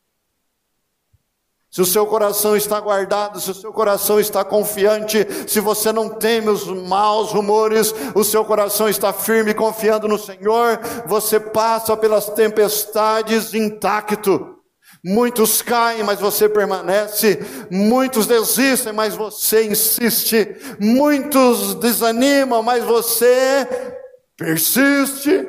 Se 1.71 1.81
o 1.81 1.85
seu 1.85 2.05
coração 2.05 2.57
está 2.57 2.81
guardado, 2.81 3.39
se 3.39 3.49
o 3.49 3.55
seu 3.55 3.71
coração 3.71 4.19
está 4.19 4.43
confiante, 4.43 5.25
se 5.47 5.61
você 5.61 5.93
não 5.93 6.09
teme 6.09 6.49
os 6.49 6.67
maus 6.67 7.31
rumores, 7.31 7.95
o 8.13 8.25
seu 8.25 8.43
coração 8.43 8.89
está 8.89 9.13
firme 9.13 9.53
confiando 9.53 10.05
no 10.05 10.19
Senhor, 10.19 10.81
você 11.05 11.39
passa 11.39 11.95
pelas 11.95 12.29
tempestades 12.29 13.53
intacto. 13.53 14.57
Muitos 15.03 15.61
caem, 15.61 16.03
mas 16.03 16.19
você 16.19 16.49
permanece. 16.49 17.39
Muitos 17.71 18.27
desistem, 18.27 18.91
mas 18.91 19.15
você 19.15 19.65
insiste. 19.65 20.55
Muitos 20.77 21.73
desanimam, 21.75 22.61
mas 22.61 22.83
você 22.83 23.65
persiste. 24.35 25.47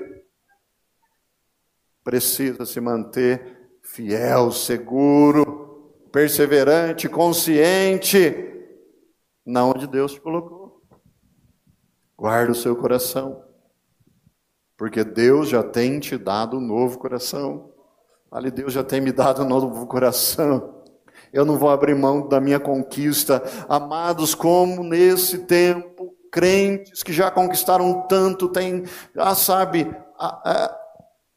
Precisa 2.05 2.65
se 2.65 2.81
manter 2.81 3.61
fiel, 3.83 4.53
seguro, 4.53 5.62
perseverante, 6.13 7.09
consciente 7.09 8.51
na 9.45 9.65
onde 9.65 9.87
Deus 9.87 10.13
te 10.13 10.21
colocou. 10.21 10.83
Guarda 12.17 12.53
o 12.53 12.55
seu 12.55 12.77
coração, 12.77 13.43
porque 14.77 15.03
Deus 15.03 15.49
já 15.49 15.63
tem 15.63 15.99
te 15.99 16.17
dado 16.17 16.59
um 16.59 16.61
novo 16.61 16.99
coração. 16.99 17.73
Ali, 18.31 18.51
Deus 18.51 18.73
já 18.73 18.85
tem 18.85 19.01
me 19.01 19.11
dado 19.11 19.43
um 19.43 19.49
novo 19.49 19.87
coração. 19.87 20.83
Eu 21.33 21.45
não 21.45 21.59
vou 21.59 21.71
abrir 21.71 21.95
mão 21.95 22.29
da 22.29 22.41
minha 22.41 22.61
conquista. 22.61 23.43
Amados, 23.69 24.35
como 24.35 24.85
nesse 24.85 25.39
tempo, 25.47 26.15
crentes 26.31 27.03
que 27.03 27.13
já 27.13 27.31
conquistaram 27.31 28.07
tanto, 28.07 28.49
têm, 28.49 28.85
ah, 29.17 29.35
sabe, 29.35 29.91
ah, 30.19 30.43
ah, 30.45 30.82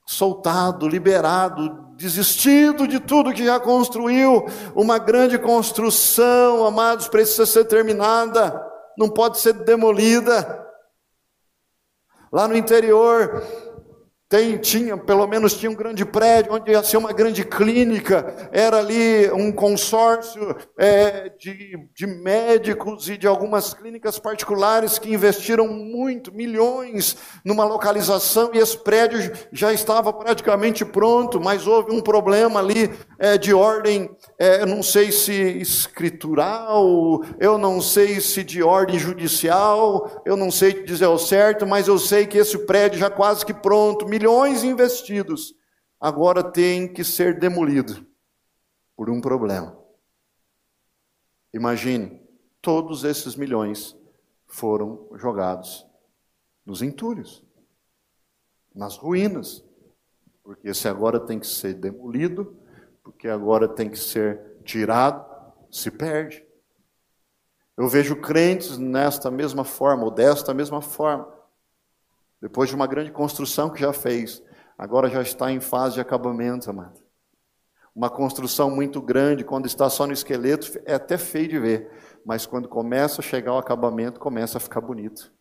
soltado, 0.06 0.88
liberado, 0.88 1.86
desistido 1.96 2.88
de 2.88 3.00
tudo 3.00 3.34
que 3.34 3.44
já 3.44 3.60
construiu. 3.60 4.46
Uma 4.76 4.98
grande 4.98 5.38
construção, 5.40 6.66
amados, 6.66 7.08
precisa 7.08 7.46
ser 7.46 7.66
terminada, 7.66 8.62
não 8.98 9.10
pode 9.10 9.40
ser 9.40 9.54
demolida. 9.54 10.64
Lá 12.32 12.48
no 12.48 12.56
interior, 12.56 13.42
tem, 14.28 14.58
tinha, 14.58 14.98
pelo 14.98 15.28
menos 15.28 15.54
tinha 15.54 15.70
um 15.70 15.76
grande 15.76 16.04
prédio 16.04 16.54
onde 16.54 16.72
ia 16.72 16.82
ser 16.82 16.98
uma 16.98 17.14
grande 17.14 17.46
clínica, 17.46 18.50
era 18.52 18.80
ali 18.80 19.32
um 19.32 19.52
consórcio 19.52 20.56
é, 20.80 21.30
de, 21.30 21.78
de 21.94 22.08
médicos 22.08 23.08
e 23.08 23.18
de 23.18 23.28
algumas 23.28 23.76
clínicas 23.76 24.18
particulares 24.18 24.98
que 24.98 25.14
investiram 25.14 25.68
muito, 25.68 26.34
milhões, 26.34 27.16
numa 27.46 27.66
localização 27.66 28.50
e 28.52 28.58
esse 28.58 28.78
prédio 28.78 29.32
já 29.52 29.72
estava 29.72 30.12
praticamente 30.12 30.84
pronto, 30.84 31.40
mas 31.40 31.68
houve 31.68 31.92
um 31.92 32.02
problema 32.02 32.60
ali 32.60 32.92
é, 33.20 33.38
de 33.38 33.54
ordem, 33.54 34.10
é, 34.38 34.62
eu 34.62 34.66
não 34.66 34.84
sei 34.84 35.12
se 35.12 35.32
escritural, 35.34 37.22
eu 37.40 37.58
não 37.58 37.80
sei 37.80 38.20
se 38.20 38.44
de 38.44 38.62
ordem 38.62 39.00
judicial, 39.00 40.22
eu 40.26 40.36
não 40.36 40.52
sei 40.52 40.84
dizer 40.84 41.08
o 41.08 41.18
certo, 41.18 41.66
mas 41.66 41.88
eu 41.88 41.98
sei 41.98 42.28
que 42.28 42.38
esse 42.38 42.58
prédio 42.66 43.00
já 43.00 43.10
quase 43.10 43.46
que 43.46 43.54
pronto, 43.54 44.08
milhões 44.08 44.64
investidos, 44.64 45.56
agora 46.00 46.44
tem 46.44 46.92
que 46.92 47.04
ser 47.04 47.40
demolido 47.40 48.06
por 48.96 49.10
um 49.10 49.22
problema. 49.22 49.78
Imagine, 51.54 52.22
todos 52.62 53.06
esses 53.06 53.38
milhões 53.38 53.96
foram 54.46 55.08
jogados 55.16 55.88
nos 56.66 56.82
entulhos, 56.82 57.42
nas 58.74 58.98
ruínas, 58.98 59.64
porque 60.44 60.68
esse 60.68 60.90
agora 60.90 61.20
tem 61.20 61.40
que 61.40 61.48
ser 61.48 61.74
demolido, 61.76 62.58
porque 63.26 63.30
agora 63.30 63.68
tem 63.68 63.90
que 63.90 63.98
ser 63.98 64.40
tirado, 64.64 65.26
se 65.72 65.90
perde. 65.90 66.46
Eu 67.76 67.88
vejo 67.88 68.16
crentes 68.18 68.78
nesta 68.78 69.32
mesma 69.32 69.64
forma, 69.64 70.04
ou 70.04 70.12
desta 70.12 70.54
mesma 70.54 70.80
forma. 70.80 71.28
Depois 72.40 72.70
de 72.70 72.76
uma 72.76 72.86
grande 72.86 73.12
construção 73.12 73.72
que 73.72 73.82
já 73.82 73.92
fez, 73.92 74.44
agora 74.78 75.10
já 75.10 75.24
está 75.24 75.52
em 75.52 75.60
fase 75.60 75.96
de 75.96 76.02
acabamento, 76.02 76.70
amado. 76.70 77.02
Uma 77.96 78.12
construção 78.12 78.70
muito 78.70 79.02
grande, 79.02 79.44
quando 79.44 79.66
está 79.66 79.90
só 79.90 80.06
no 80.06 80.14
esqueleto, 80.14 80.80
é 80.86 80.94
até 80.94 81.18
feio 81.18 81.48
de 81.48 81.58
ver, 81.58 81.90
mas 82.24 82.46
quando 82.46 82.70
começa 82.70 83.22
a 83.22 83.24
chegar 83.24 83.54
ao 83.54 83.58
acabamento, 83.58 84.20
começa 84.20 84.60
a 84.60 84.62
ficar 84.62 84.82
bonito. 84.82 85.34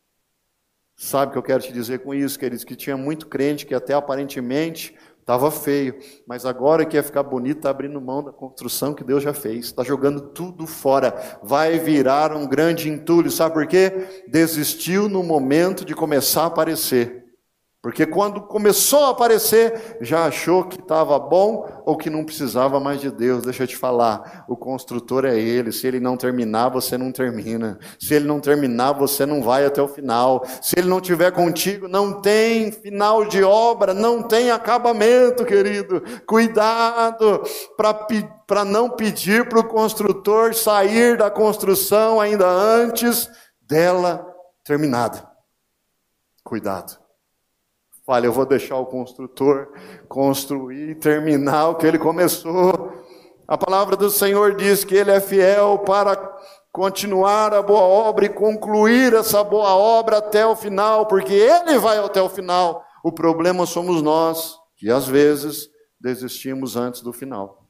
Sabe 0.97 1.29
o 1.29 1.33
que 1.33 1.39
eu 1.39 1.43
quero 1.43 1.63
te 1.63 1.73
dizer 1.73 1.99
com 1.99 2.15
isso, 2.15 2.39
queridos? 2.39 2.65
Que 2.65 2.77
tinha 2.77 2.97
muito 2.97 3.27
crente 3.27 3.67
que 3.67 3.75
até 3.75 3.93
aparentemente 3.93 4.97
estava 5.25 5.51
feio, 5.51 5.97
mas 6.29 6.45
agora 6.45 6.85
que 6.85 6.99
ia 6.99 7.03
ficar 7.03 7.23
bonito, 7.23 7.57
está 7.57 7.71
abrindo 7.71 7.99
mão 7.99 8.23
da 8.23 8.31
construção 8.31 8.93
que 8.93 9.03
Deus 9.03 9.23
já 9.23 9.33
fez, 9.33 9.65
está 9.65 9.83
jogando 9.83 10.21
tudo 10.21 10.67
fora, 10.67 11.39
vai 11.43 11.79
virar 11.79 12.37
um 12.37 12.47
grande 12.47 12.91
entulho, 12.91 13.31
sabe 13.31 13.55
por 13.55 13.67
quê? 13.67 13.91
Desistiu 14.29 15.09
no 15.09 15.23
momento 15.23 15.83
de 15.83 15.95
começar 15.95 16.43
a 16.43 16.47
aparecer. 16.47 17.24
Porque 17.85 18.07
quando 18.07 18.41
começou 18.41 19.05
a 19.05 19.11
aparecer, 19.11 19.99
já 20.01 20.25
achou 20.25 20.65
que 20.65 20.81
estava 20.81 21.19
bom 21.19 21.69
ou 21.85 21.99
que 21.99 22.09
não 22.09 22.25
precisava 22.25 22.81
mais 22.81 22.99
de 22.99 23.11
Deus. 23.11 23.45
Deixa 23.45 23.65
eu 23.65 23.67
te 23.67 23.77
falar, 23.77 24.47
o 24.49 24.57
construtor 24.57 25.27
é 25.27 25.39
Ele. 25.39 25.71
Se 25.71 25.87
Ele 25.87 26.01
não 26.01 26.17
terminar, 26.17 26.71
você 26.71 26.97
não 26.97 27.13
termina. 27.13 27.79
Se 28.01 28.15
Ele 28.15 28.27
não 28.27 28.41
terminar, 28.41 28.93
você 28.93 29.27
não 29.27 29.43
vai 29.43 29.67
até 29.67 29.83
o 29.83 29.87
final. 29.87 30.47
Se 30.63 30.79
Ele 30.79 30.89
não 30.89 30.99
tiver 30.99 31.31
contigo, 31.33 31.87
não 31.87 32.23
tem 32.23 32.73
final 32.73 33.27
de 33.27 33.45
obra, 33.45 33.93
não 33.93 34.23
tem 34.23 34.51
acabamento, 34.51 35.45
querido. 35.45 36.03
Cuidado 36.27 37.43
para 38.47 38.65
não 38.65 38.89
pedir 38.89 39.47
para 39.47 39.61
o 39.61 39.69
construtor 39.69 40.55
sair 40.55 41.19
da 41.19 41.31
construção 41.31 42.19
ainda 42.19 42.49
antes 42.49 43.29
dela 43.61 44.27
terminada. 44.65 45.29
Cuidado. 46.43 47.04
Olha, 48.07 48.27
eu 48.27 48.33
vou 48.33 48.45
deixar 48.45 48.77
o 48.77 48.85
construtor 48.85 49.69
construir 50.09 50.91
e 50.91 50.95
terminar 50.95 51.71
o 51.71 51.77
que 51.77 51.87
ele 51.87 51.99
começou. 51.99 52.93
A 53.49 53.57
palavra 53.57 53.97
do 53.97 54.11
Senhor 54.11 54.55
diz 54.57 54.85
que 54.85 54.95
ele 54.95 55.11
é 55.11 55.21
fiel 55.21 55.79
para 55.79 56.15
continuar 56.71 57.55
a 57.55 57.63
boa 57.63 57.81
obra 57.81 58.27
e 58.27 58.29
concluir 58.29 59.15
essa 59.15 59.43
boa 59.43 59.75
obra 59.75 60.19
até 60.19 60.47
o 60.47 60.55
final, 60.55 61.07
porque 61.07 61.33
ele 61.33 61.79
vai 61.79 61.97
até 61.97 62.21
o 62.21 62.29
final. 62.29 62.85
O 63.03 63.11
problema 63.11 63.65
somos 63.65 64.03
nós, 64.03 64.55
que 64.77 64.91
às 64.91 65.07
vezes 65.07 65.69
desistimos 65.99 66.77
antes 66.77 67.01
do 67.01 67.13
final. 67.13 67.64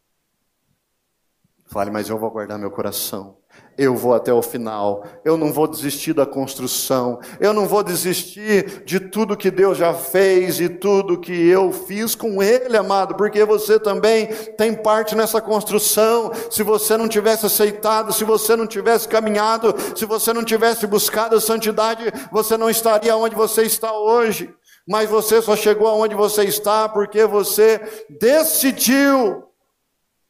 Fale, 1.66 1.90
mas 1.90 2.08
eu 2.08 2.18
vou 2.18 2.30
guardar 2.30 2.58
meu 2.58 2.70
coração 2.70 3.36
eu 3.76 3.94
vou 3.94 4.14
até 4.14 4.32
o 4.32 4.42
final. 4.42 5.04
Eu 5.24 5.36
não 5.36 5.52
vou 5.52 5.66
desistir 5.66 6.12
da 6.12 6.24
construção. 6.24 7.18
Eu 7.40 7.52
não 7.52 7.66
vou 7.66 7.82
desistir 7.82 8.84
de 8.84 9.00
tudo 9.00 9.36
que 9.36 9.50
Deus 9.50 9.76
já 9.76 9.92
fez 9.92 10.60
e 10.60 10.68
tudo 10.68 11.18
que 11.18 11.32
eu 11.32 11.72
fiz 11.72 12.14
com 12.14 12.42
Ele, 12.42 12.76
amado, 12.76 13.14
porque 13.16 13.44
você 13.44 13.78
também 13.78 14.26
tem 14.56 14.74
parte 14.74 15.14
nessa 15.14 15.40
construção. 15.40 16.30
Se 16.50 16.62
você 16.62 16.96
não 16.96 17.08
tivesse 17.08 17.46
aceitado, 17.46 18.12
se 18.12 18.24
você 18.24 18.54
não 18.54 18.66
tivesse 18.66 19.08
caminhado, 19.08 19.74
se 19.96 20.04
você 20.04 20.32
não 20.32 20.44
tivesse 20.44 20.86
buscado 20.86 21.36
a 21.36 21.40
santidade, 21.40 22.12
você 22.30 22.56
não 22.56 22.70
estaria 22.70 23.16
onde 23.16 23.34
você 23.34 23.62
está 23.62 23.92
hoje. 23.92 24.54
Mas 24.86 25.08
você 25.08 25.40
só 25.40 25.56
chegou 25.56 25.88
aonde 25.88 26.14
você 26.14 26.44
está 26.44 26.88
porque 26.88 27.24
você 27.24 27.80
decidiu 28.20 29.42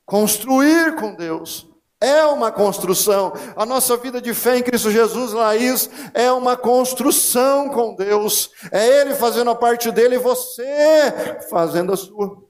construir 0.07 0.97
com 0.97 1.15
Deus 1.15 1.67
é 2.05 2.25
uma 2.27 2.53
construção. 2.53 3.33
A 3.57 3.65
nossa 3.65 3.97
vida 3.97 4.21
de 4.21 4.35
fé 4.35 4.59
em 4.59 4.63
Cristo 4.63 4.91
Jesus, 4.91 5.33
Laís, 5.33 5.89
é 6.13 6.31
uma 6.31 6.57
construção 6.57 7.71
com 7.71 7.95
Deus. 7.95 8.51
É 8.71 9.01
Ele 9.01 9.15
fazendo 9.15 9.51
a 9.51 9.55
parte 9.55 9.91
dele 9.91 10.17
e 10.17 10.19
você 10.19 10.65
fazendo 11.49 11.93
a 11.93 11.97
sua. 11.97 12.45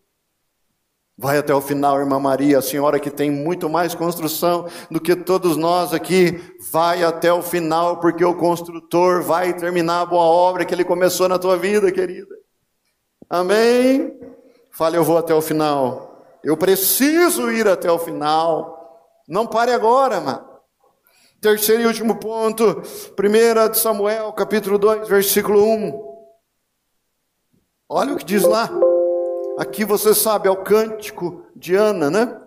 Vai 1.16 1.38
até 1.38 1.54
o 1.54 1.60
final, 1.60 2.00
irmã 2.00 2.18
Maria, 2.18 2.58
a 2.58 2.62
senhora 2.62 2.98
que 2.98 3.08
tem 3.08 3.30
muito 3.30 3.68
mais 3.68 3.94
construção 3.94 4.66
do 4.90 5.00
que 5.00 5.14
todos 5.14 5.56
nós 5.56 5.94
aqui. 5.94 6.42
Vai 6.72 7.04
até 7.04 7.32
o 7.32 7.40
final, 7.40 8.00
porque 8.00 8.24
o 8.24 8.34
construtor 8.34 9.22
vai 9.22 9.54
terminar 9.54 10.00
a 10.00 10.06
boa 10.06 10.24
obra 10.24 10.64
que 10.64 10.74
ele 10.74 10.84
começou 10.84 11.28
na 11.28 11.38
tua 11.38 11.56
vida, 11.56 11.92
querida. 11.92 12.34
Amém? 13.30 14.12
Fale, 14.72 14.96
eu 14.96 15.04
vou 15.04 15.16
até 15.16 15.32
o 15.32 15.40
final. 15.40 16.13
Eu 16.44 16.56
preciso 16.56 17.50
ir 17.50 17.66
até 17.66 17.90
o 17.90 17.98
final. 17.98 19.10
Não 19.26 19.46
pare 19.46 19.72
agora, 19.72 20.20
mano. 20.20 20.54
Terceiro 21.40 21.82
e 21.82 21.86
último 21.86 22.16
ponto, 22.16 22.82
1 23.18 23.70
de 23.70 23.78
Samuel, 23.78 24.32
capítulo 24.32 24.78
2, 24.78 25.08
versículo 25.08 25.62
1. 25.62 26.14
Olha 27.88 28.14
o 28.14 28.16
que 28.16 28.24
diz 28.24 28.42
lá. 28.44 28.70
Aqui 29.58 29.84
você 29.84 30.14
sabe, 30.14 30.48
é 30.48 30.50
o 30.50 30.62
cântico 30.62 31.44
de 31.54 31.74
Ana, 31.74 32.10
né? 32.10 32.40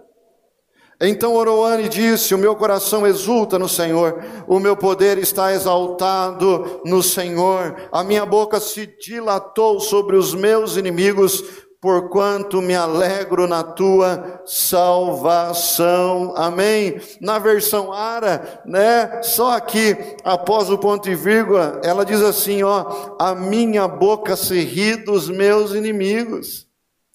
Então 1.00 1.36
Oroane 1.36 1.88
disse: 1.88 2.34
O 2.34 2.40
meu 2.40 2.56
coração 2.56 3.06
exulta 3.06 3.60
no 3.60 3.70
Senhor, 3.70 4.20
o 4.48 4.60
meu 4.60 4.76
poder 4.76 5.20
está 5.20 5.54
exaltado 5.54 6.82
no 6.84 7.04
Senhor, 7.04 7.76
a 7.92 8.04
minha 8.04 8.26
boca 8.26 8.60
se 8.60 8.88
dilatou 9.00 9.80
sobre 9.80 10.16
os 10.16 10.34
meus 10.34 10.76
inimigos, 10.76 11.67
porquanto 11.88 12.62
me 12.62 12.76
alegro 12.76 13.48
na 13.48 13.64
tua 13.64 14.42
salvação. 14.46 16.34
Amém. 16.36 17.00
Na 17.22 17.40
versão 17.40 17.94
Ara, 17.94 18.62
né? 18.66 19.22
Só 19.24 19.54
aqui 19.54 19.96
após 20.22 20.70
o 20.70 20.78
ponto 20.78 21.10
e 21.10 21.16
vírgula, 21.16 21.80
ela 21.82 22.04
diz 22.04 22.22
assim, 22.22 22.62
ó: 22.62 23.16
"A 23.18 23.34
minha 23.34 23.88
boca 23.88 24.36
se 24.36 24.60
ri 24.60 24.98
dos 24.98 25.30
meus 25.30 25.74
inimigos". 25.74 26.67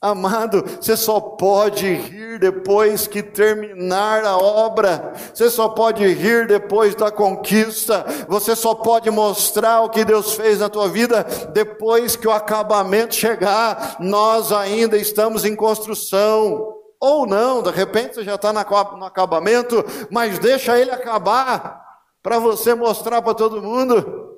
Amado, 0.05 0.65
você 0.81 0.97
só 0.97 1.21
pode 1.21 1.87
rir 1.87 2.41
depois 2.41 3.07
que 3.07 3.23
terminar 3.23 4.25
a 4.25 4.37
obra, 4.37 5.13
você 5.33 5.49
só 5.49 5.69
pode 5.69 6.05
rir 6.05 6.49
depois 6.49 6.97
da 6.97 7.09
conquista, 7.13 8.05
você 8.29 8.57
só 8.57 8.75
pode 8.75 9.09
mostrar 9.13 9.83
o 9.83 9.89
que 9.89 10.05
Deus 10.05 10.35
fez 10.35 10.59
na 10.59 10.69
tua 10.69 10.89
vida 10.89 11.23
depois 11.53 12.17
que 12.17 12.27
o 12.27 12.33
acabamento 12.33 13.15
chegar. 13.15 13.99
Nós 14.01 14.51
ainda 14.51 14.97
estamos 14.97 15.45
em 15.45 15.55
construção, 15.55 16.75
ou 16.99 17.25
não, 17.25 17.63
de 17.63 17.71
repente 17.71 18.17
você 18.17 18.25
já 18.25 18.35
está 18.35 18.53
no 18.53 19.05
acabamento, 19.05 19.85
mas 20.11 20.37
deixa 20.41 20.77
ele 20.77 20.91
acabar 20.91 21.81
para 22.21 22.41
você 22.41 22.75
mostrar 22.75 23.23
para 23.23 23.35
todo 23.35 23.63
mundo. 23.63 24.35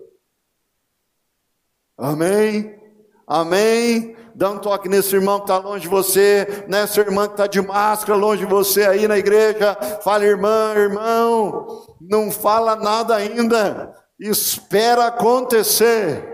Amém? 1.96 2.79
Amém? 3.27 4.14
Dá 4.35 4.51
um 4.51 4.59
toque 4.59 4.88
nesse 4.88 5.14
irmão 5.14 5.38
que 5.38 5.44
está 5.44 5.59
longe 5.59 5.83
de 5.83 5.88
você, 5.88 6.64
nessa 6.68 7.01
irmã 7.01 7.27
que 7.27 7.35
está 7.35 7.47
de 7.47 7.61
máscara 7.62 8.18
longe 8.18 8.44
de 8.44 8.51
você 8.51 8.85
aí 8.85 9.07
na 9.07 9.16
igreja. 9.16 9.77
Fala, 10.03 10.25
irmã, 10.25 10.75
irmão, 10.75 11.85
não 12.01 12.31
fala 12.31 12.75
nada 12.77 13.14
ainda, 13.14 13.94
espera 14.18 15.07
acontecer. 15.07 16.33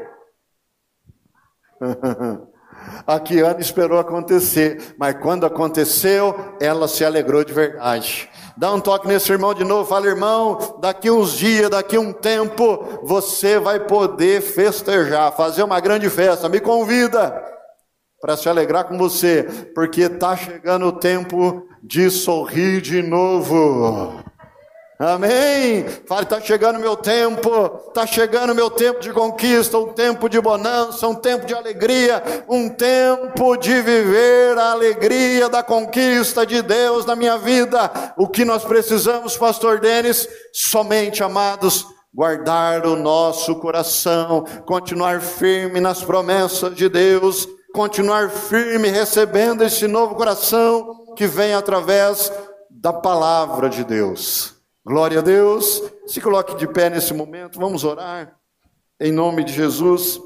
Aqui 3.07 3.41
Ana 3.41 3.61
esperou 3.61 3.99
acontecer, 3.99 4.95
mas 4.99 5.15
quando 5.21 5.45
aconteceu, 5.45 6.35
ela 6.59 6.89
se 6.89 7.05
alegrou 7.05 7.45
de 7.45 7.53
verdade. 7.53 8.29
Dá 8.57 8.73
um 8.73 8.81
toque 8.81 9.07
nesse 9.07 9.31
irmão 9.31 9.53
de 9.53 9.65
novo, 9.65 9.89
fala, 9.89 10.07
irmão, 10.07 10.79
daqui 10.81 11.11
uns 11.11 11.33
dias, 11.33 11.69
daqui 11.71 11.99
um 11.99 12.13
tempo, 12.13 13.01
você 13.03 13.59
vai 13.59 13.81
poder 13.81 14.41
festejar, 14.41 15.33
fazer 15.33 15.63
uma 15.63 15.79
grande 15.79 16.09
festa. 16.09 16.49
Me 16.49 16.61
convida 16.61 17.60
para 18.21 18.37
se 18.37 18.49
alegrar 18.49 18.85
com 18.85 18.99
você, 18.99 19.45
porque 19.75 20.03
está 20.03 20.37
chegando 20.37 20.87
o 20.87 20.93
tempo 20.93 21.67
de 21.83 22.11
sorrir 22.11 22.83
de 22.83 23.03
novo. 23.03 24.23
Amém? 24.99 25.87
Fale, 26.07 26.25
está 26.25 26.39
chegando 26.43 26.77
o 26.77 26.81
meu 26.81 26.95
tempo, 26.95 27.49
está 27.89 28.07
chegando 28.07 28.51
o 28.51 28.55
meu 28.55 28.69
tempo 28.69 29.01
de 29.01 29.11
conquista, 29.11 29.79
um 29.79 29.95
tempo 29.95 30.29
de 30.29 30.39
bonança, 30.39 31.09
um 31.09 31.15
tempo 31.15 31.47
de 31.47 31.55
alegria, 31.55 32.23
um 32.47 32.69
tempo 32.69 33.57
de 33.57 33.81
viver 33.81 34.59
a 34.59 34.73
alegria 34.73 35.49
da 35.49 35.63
conquista 35.63 36.45
de 36.45 36.61
Deus 36.61 37.07
na 37.07 37.17
minha 37.17 37.39
vida. 37.39 37.91
O 38.19 38.29
que 38.29 38.45
nós 38.45 38.63
precisamos, 38.63 39.39
Pastor 39.39 39.81
Denis? 39.81 40.29
Somente, 40.53 41.23
amados, 41.23 41.87
guardar 42.13 42.85
o 42.87 42.95
nosso 42.95 43.55
coração, 43.55 44.45
continuar 44.67 45.23
firme 45.23 45.81
nas 45.81 46.05
promessas 46.05 46.75
de 46.75 46.91
Deus 46.91 47.49
continuar 47.73 48.31
firme, 48.31 48.89
recebendo 48.89 49.63
esse 49.63 49.87
novo 49.87 50.15
coração 50.15 51.15
que 51.17 51.27
vem 51.27 51.55
através 51.55 52.33
da 52.71 52.93
palavra 52.93 53.69
de 53.69 53.85
Deus. 53.85 54.55
Glória 54.85 55.19
a 55.19 55.23
Deus. 55.23 55.83
Se 56.07 56.21
coloque 56.21 56.57
de 56.57 56.67
pé 56.67 56.91
nesse 56.91 57.13
momento, 57.13 57.59
vamos 57.59 57.85
orar. 57.85 58.37
Em 58.99 59.13
nome 59.13 59.45
de 59.45 59.53
Jesus. 59.53 60.21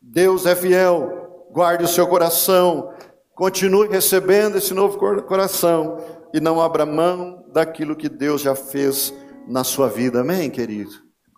Deus 0.00 0.46
é 0.46 0.54
fiel, 0.54 1.48
guarde 1.52 1.84
o 1.84 1.88
seu 1.88 2.06
coração, 2.06 2.92
continue 3.34 3.88
recebendo 3.88 4.58
esse 4.58 4.74
novo 4.74 4.98
coração 5.22 5.96
e 6.34 6.40
não 6.40 6.60
abra 6.60 6.84
mão 6.84 7.44
daquilo 7.52 7.96
que 7.96 8.08
Deus 8.08 8.42
já 8.42 8.54
fez 8.54 9.14
na 9.46 9.62
sua 9.62 9.88
vida. 9.88 10.20
Amém, 10.20 10.50
querido? 10.50 10.90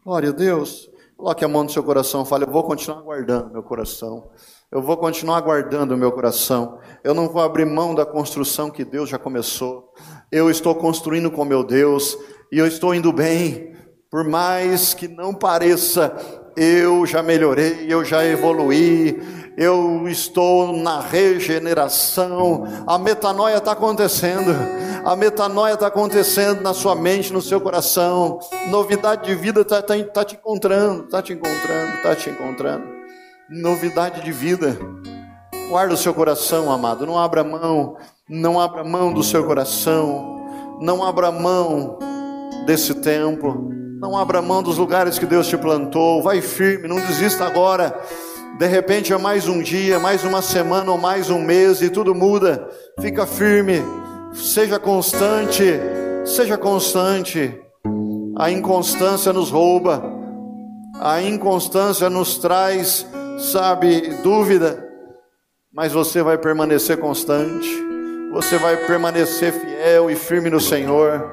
Glória 0.02 0.30
a 0.30 0.32
Deus. 0.32 0.90
Coloque 1.16 1.44
a 1.44 1.48
mão 1.48 1.64
no 1.64 1.70
seu 1.70 1.84
coração 1.84 2.24
fale: 2.24 2.44
Eu 2.44 2.50
vou 2.50 2.64
continuar 2.64 3.02
guardando 3.02 3.52
meu 3.52 3.62
coração. 3.62 4.30
Eu 4.74 4.82
vou 4.82 4.96
continuar 4.96 5.40
guardando 5.40 5.92
o 5.92 5.96
meu 5.96 6.10
coração. 6.10 6.80
Eu 7.04 7.14
não 7.14 7.28
vou 7.28 7.40
abrir 7.40 7.64
mão 7.64 7.94
da 7.94 8.04
construção 8.04 8.68
que 8.68 8.84
Deus 8.84 9.08
já 9.08 9.16
começou. 9.16 9.94
Eu 10.32 10.50
estou 10.50 10.74
construindo 10.74 11.30
com 11.30 11.44
meu 11.44 11.62
Deus 11.62 12.18
e 12.50 12.58
eu 12.58 12.66
estou 12.66 12.92
indo 12.92 13.12
bem. 13.12 13.72
Por 14.10 14.24
mais 14.24 14.92
que 14.92 15.06
não 15.06 15.32
pareça, 15.32 16.12
eu 16.56 17.06
já 17.06 17.22
melhorei, 17.22 17.86
eu 17.88 18.04
já 18.04 18.24
evoluí, 18.24 19.16
eu 19.56 20.08
estou 20.08 20.76
na 20.76 21.00
regeneração. 21.00 22.64
A 22.84 22.98
metanoia 22.98 23.58
está 23.58 23.70
acontecendo, 23.70 24.50
a 25.04 25.14
metanoia 25.14 25.74
está 25.74 25.86
acontecendo 25.86 26.62
na 26.62 26.74
sua 26.74 26.96
mente, 26.96 27.32
no 27.32 27.40
seu 27.40 27.60
coração. 27.60 28.40
Novidade 28.70 29.24
de 29.24 29.36
vida 29.36 29.60
está 29.60 29.80
tá, 29.80 29.94
tá 30.02 30.24
te 30.24 30.34
encontrando, 30.34 31.04
está 31.04 31.22
te 31.22 31.32
encontrando, 31.32 31.94
está 31.94 32.16
te 32.16 32.28
encontrando 32.28 33.03
novidade 33.48 34.22
de 34.22 34.32
vida. 34.32 34.78
Guarda 35.68 35.94
o 35.94 35.98
seu 35.98 36.14
coração, 36.14 36.70
amado. 36.70 37.06
Não 37.06 37.18
abra 37.18 37.42
mão, 37.42 37.96
não 38.28 38.60
abra 38.60 38.84
mão 38.84 39.12
do 39.12 39.22
seu 39.22 39.44
coração. 39.44 40.78
Não 40.80 41.04
abra 41.04 41.30
mão 41.30 41.98
desse 42.66 42.94
tempo. 42.94 43.70
Não 44.00 44.16
abra 44.16 44.42
mão 44.42 44.62
dos 44.62 44.78
lugares 44.78 45.18
que 45.18 45.26
Deus 45.26 45.46
te 45.46 45.56
plantou. 45.56 46.22
Vai 46.22 46.40
firme, 46.40 46.88
não 46.88 46.96
desista 46.96 47.44
agora. 47.44 47.98
De 48.58 48.66
repente 48.66 49.12
é 49.12 49.18
mais 49.18 49.48
um 49.48 49.60
dia, 49.60 49.98
mais 49.98 50.22
uma 50.22 50.40
semana 50.40 50.92
ou 50.92 50.98
mais 50.98 51.28
um 51.28 51.40
mês 51.40 51.82
e 51.82 51.90
tudo 51.90 52.14
muda. 52.14 52.68
Fica 53.00 53.26
firme, 53.26 53.82
seja 54.32 54.78
constante, 54.78 55.64
seja 56.24 56.56
constante. 56.56 57.60
A 58.36 58.50
inconstância 58.50 59.32
nos 59.32 59.50
rouba, 59.50 60.02
a 61.00 61.20
inconstância 61.20 62.08
nos 62.08 62.38
traz 62.38 63.06
sabe, 63.38 64.08
dúvida, 64.22 64.84
mas 65.72 65.92
você 65.92 66.22
vai 66.22 66.38
permanecer 66.38 66.98
constante, 66.98 67.68
você 68.32 68.58
vai 68.58 68.76
permanecer 68.86 69.52
fiel 69.52 70.10
e 70.10 70.16
firme 70.16 70.50
no 70.50 70.60
Senhor, 70.60 71.30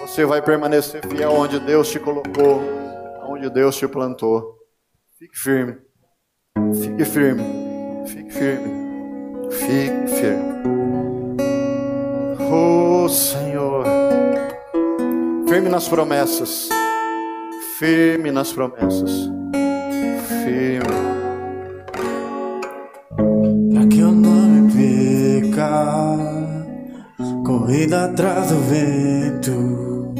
você 0.00 0.24
vai 0.24 0.42
permanecer 0.42 1.06
fiel 1.06 1.32
onde 1.32 1.58
Deus 1.60 1.90
te 1.90 1.98
colocou, 1.98 2.62
onde 3.26 3.48
Deus 3.50 3.76
te 3.76 3.86
plantou. 3.88 4.56
Fique 5.18 5.36
firme, 5.36 5.78
fique 6.80 7.04
firme, 7.04 7.44
fique 8.06 8.30
firme, 8.30 9.50
fique 9.50 10.20
firme. 10.20 10.58
Oh 12.50 13.08
Senhor, 13.08 13.84
firme 15.48 15.68
nas 15.68 15.88
promessas, 15.88 16.68
firme 17.78 18.30
nas 18.30 18.52
promessas, 18.52 19.10
firme. 20.44 21.07
Corrida 27.68 28.06
atrás 28.06 28.48
do 28.48 28.60
vento. 28.60 30.14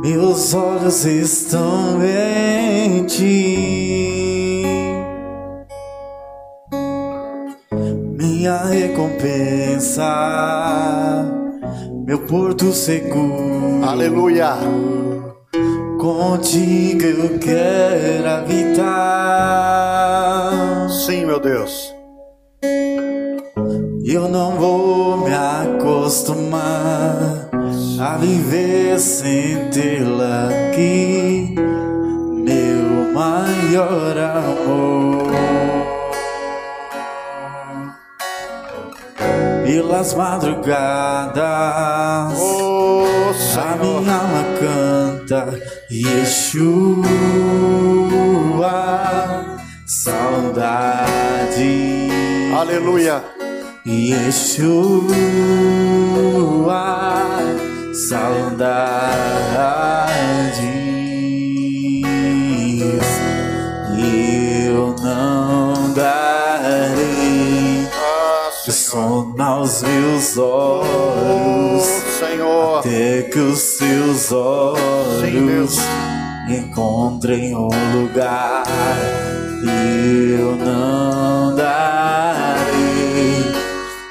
Meus 0.00 0.54
olhos 0.54 1.04
estão 1.04 2.02
em 2.02 3.04
ti. 3.04 4.62
Minha 8.16 8.56
recompensa, 8.64 10.06
meu 12.06 12.20
porto 12.20 12.72
seguro. 12.72 13.84
Aleluia. 13.84 14.56
Contigo 15.98 17.04
eu 17.04 17.38
quero 17.38 18.30
habitar. 18.30 18.88
Sim, 20.88 21.26
meu 21.26 21.38
Deus. 21.38 21.94
Eu 24.06 24.26
não 24.26 24.52
vou 24.52 24.97
acostumar 26.08 27.50
a 28.00 28.16
viver 28.16 28.98
sem 28.98 29.68
tê-la 29.68 30.48
aqui, 30.48 31.54
meu 31.54 33.12
maior 33.12 34.16
amor. 34.16 35.28
Pelas 39.66 40.14
madrugadas, 40.14 41.36
oh, 42.40 43.04
a 43.60 43.76
minha 43.76 44.14
alma 44.14 44.44
canta 44.58 45.60
Yeshua, 45.90 47.04
saudade. 49.86 50.88
Aleluia. 52.58 53.37
Yeshua, 53.88 55.08
saudades. 57.94 59.08
Eu 63.96 64.94
não 65.02 65.92
darei 65.94 67.88
aos 69.38 69.82
meus 69.82 70.36
olhos, 70.36 71.84
Senhor. 72.18 72.80
até 72.80 73.22
que 73.22 73.38
os 73.38 73.58
seus 73.58 74.18
Sim, 74.18 74.34
olhos 74.34 75.76
Deus. 75.76 75.78
encontrem 76.50 77.56
um 77.56 77.68
lugar 78.02 78.64
eu 79.64 80.56
não. 80.56 81.37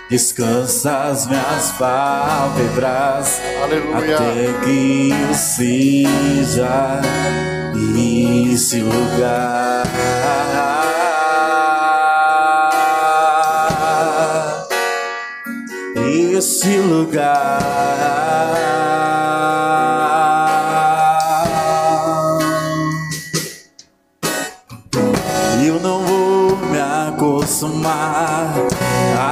Descansa 0.09 1.09
as 1.09 1.27
minhas 1.27 1.71
pálpebras 1.73 3.41
Aleluia. 3.61 4.15
até 4.15 4.53
que 4.63 5.11
eu 5.11 5.33
seja 5.33 7.01
esse 8.53 8.81
lugar. 8.81 9.83
Esse 16.37 16.77
lugar. 16.77 18.76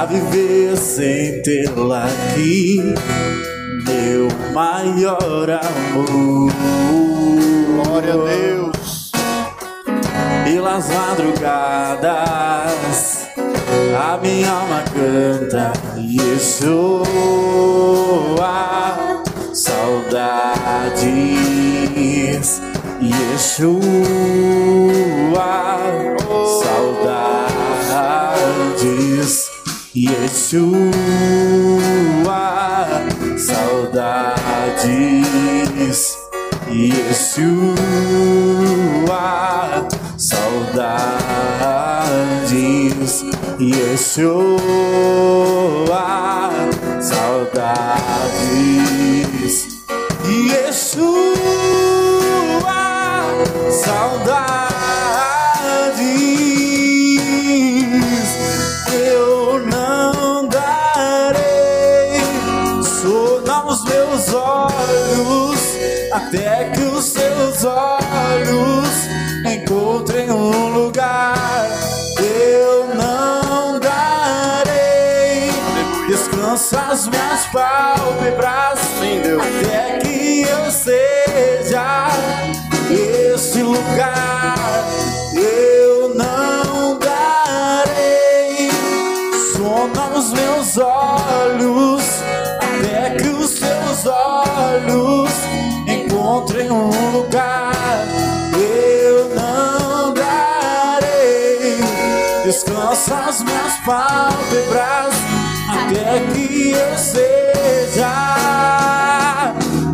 Viver 0.06 0.76
sem 0.76 1.42
tê-la 1.42 2.06
aqui, 2.06 2.80
meu 3.86 4.28
maior 4.52 5.50
amor. 5.50 6.52
Glória 7.84 8.14
a 8.14 8.16
Deus. 8.16 9.10
Pelas 10.44 10.88
madrugadas, 10.88 12.06
a 14.00 14.18
minha 14.18 14.50
alma 14.50 14.82
canta 14.94 15.72
Yeshua, 15.96 17.06
saudades, 19.52 21.02
Yeshua, 23.00 23.80
saudades, 26.62 27.45
Yeshua, 29.96 30.76
saudades, 33.38 34.84
Yeshua, 36.68 37.56
saudades, 40.18 41.54
Yeshua, 43.58 45.35
lugar. 70.76 71.68
Eu 72.18 72.94
não 72.94 73.80
darei 73.80 75.50
descanso 76.06 76.76
às 76.78 77.08
minhas 77.08 77.46
pálpebras 77.46 78.78
Sim, 79.00 79.22
até 79.40 79.98
que 79.98 80.42
eu 80.42 80.70
seja 80.70 82.08
esse 82.90 83.62
lugar. 83.62 84.84
Eu 85.34 86.14
não 86.14 86.98
darei 86.98 88.70
sono 89.54 90.00
aos 90.00 90.32
meus 90.32 90.76
olhos 90.78 92.04
até 92.60 93.10
que 93.16 93.28
os 93.28 93.50
seus 93.50 94.06
olhos 94.06 95.32
encontrem 95.86 96.70
um 96.70 96.90
lugar. 97.12 97.65
Pálpebras 103.86 105.14
até 105.70 106.18
que 106.32 106.72
eu 106.72 106.98
seja. 106.98 108.10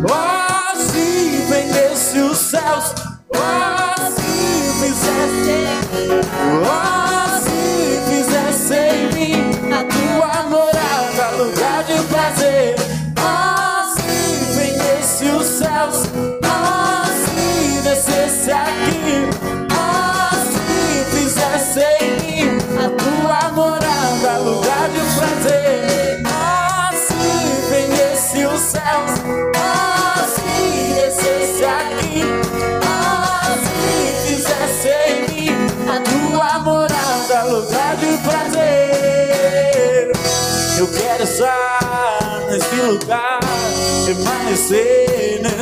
Oh, 0.09 0.75
se 0.75 1.45
vendesse 1.47 2.17
os 2.19 2.37
céus, 2.37 2.95
oh, 3.29 4.11
se 4.11 4.83
fizesse, 4.83 5.67
oh, 6.65 7.02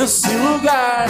nesse 0.02 0.34
lugar, 0.36 1.06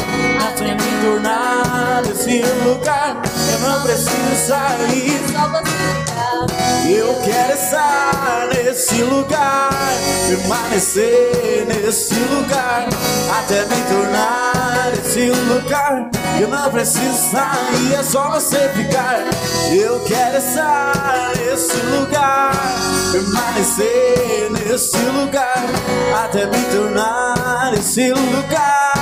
até 0.46 0.74
me 0.74 1.02
tornar 1.02 2.02
nesse 2.06 2.42
lugar. 2.62 3.16
Eu 3.50 3.58
não 3.60 3.82
preciso 3.82 4.36
sair, 4.46 5.18
Só 5.32 5.48
você 5.48 6.04
tá. 6.14 6.51
Eu 6.86 7.14
quero 7.24 7.52
estar 7.54 8.48
nesse 8.48 9.02
lugar, 9.02 9.70
permanecer 10.28 11.66
nesse 11.66 12.14
lugar, 12.14 12.88
até 13.38 13.64
me 13.64 13.82
tornar 13.88 14.92
esse 14.92 15.30
lugar. 15.30 16.10
Eu 16.40 16.48
não 16.48 16.70
preciso 16.70 17.30
sair, 17.30 17.94
é 17.98 18.02
só 18.02 18.30
você 18.30 18.68
ficar. 18.70 19.20
Eu 19.72 20.00
quero 20.00 20.38
estar 20.38 21.32
nesse 21.36 21.76
lugar, 21.76 22.52
permanecer 23.12 24.50
nesse 24.50 24.96
lugar, 24.96 25.64
até 26.24 26.46
me 26.46 26.64
tornar 26.72 27.74
esse 27.74 28.12
lugar. 28.12 28.92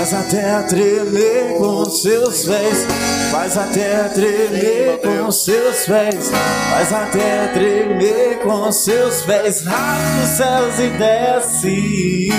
Faz 0.00 0.14
a 0.14 0.22
terra 0.22 0.62
tremer 0.62 1.58
com 1.58 1.84
seus 1.84 2.46
pés. 2.46 2.86
Faz 3.30 3.58
a 3.58 3.64
terra 3.64 4.08
tremer 4.08 4.98
com 5.02 5.30
seus 5.30 5.84
pés. 5.84 6.30
Faz 6.70 6.90
a 6.90 7.04
terra 7.04 7.48
tremer 7.52 8.38
com 8.42 8.72
seus 8.72 9.20
pés. 9.20 9.62
Rasga 9.62 10.22
os 10.22 10.30
céus 10.38 10.78
e 10.78 10.88
desce. 10.96 12.32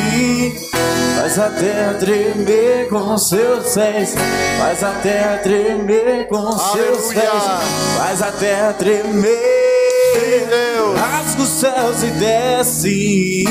Faz 1.19 1.37
a 1.37 1.49
terra 1.51 1.93
tremer 1.99 2.89
com 2.89 3.15
seus 3.19 3.75
pés. 3.75 4.15
Faz 4.57 4.83
a 4.83 4.91
terra 4.93 5.37
tremer 5.43 6.27
com 6.29 6.51
seus 6.57 7.13
pés. 7.13 7.43
Faz 7.95 8.23
a 8.23 8.31
terra 8.31 8.73
tremer. 8.73 9.37
Sim. 10.15 10.80
Rasga 11.01 11.41
os 11.41 11.49
céus 11.49 12.03
e 12.03 12.11
desce. 12.11 13.43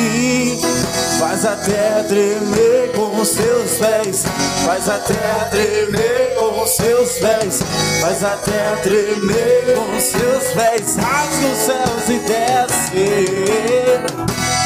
Faz 1.18 1.44
a 1.44 1.57
terra 1.57 2.05
tremer 2.05 2.92
com 2.94 3.20
os 3.20 3.28
seus 3.28 3.72
pés. 3.72 4.24
Faz 4.64 4.88
a 4.88 4.98
terra 4.98 5.48
tremer 5.51 6.36
com 6.38 6.62
os 6.62 6.70
seus 6.70 7.11
pés. 7.18 7.61
Faz 8.01 8.22
a 8.22 8.36
terra 8.36 8.76
tremer 8.84 9.74
com 9.74 9.96
os 9.96 10.03
seus 10.05 10.44
pés. 10.55 10.96
Rasga 10.96 11.46
os 11.48 11.59
céus 11.59 12.09
e 12.09 12.20
desce. 12.20 13.18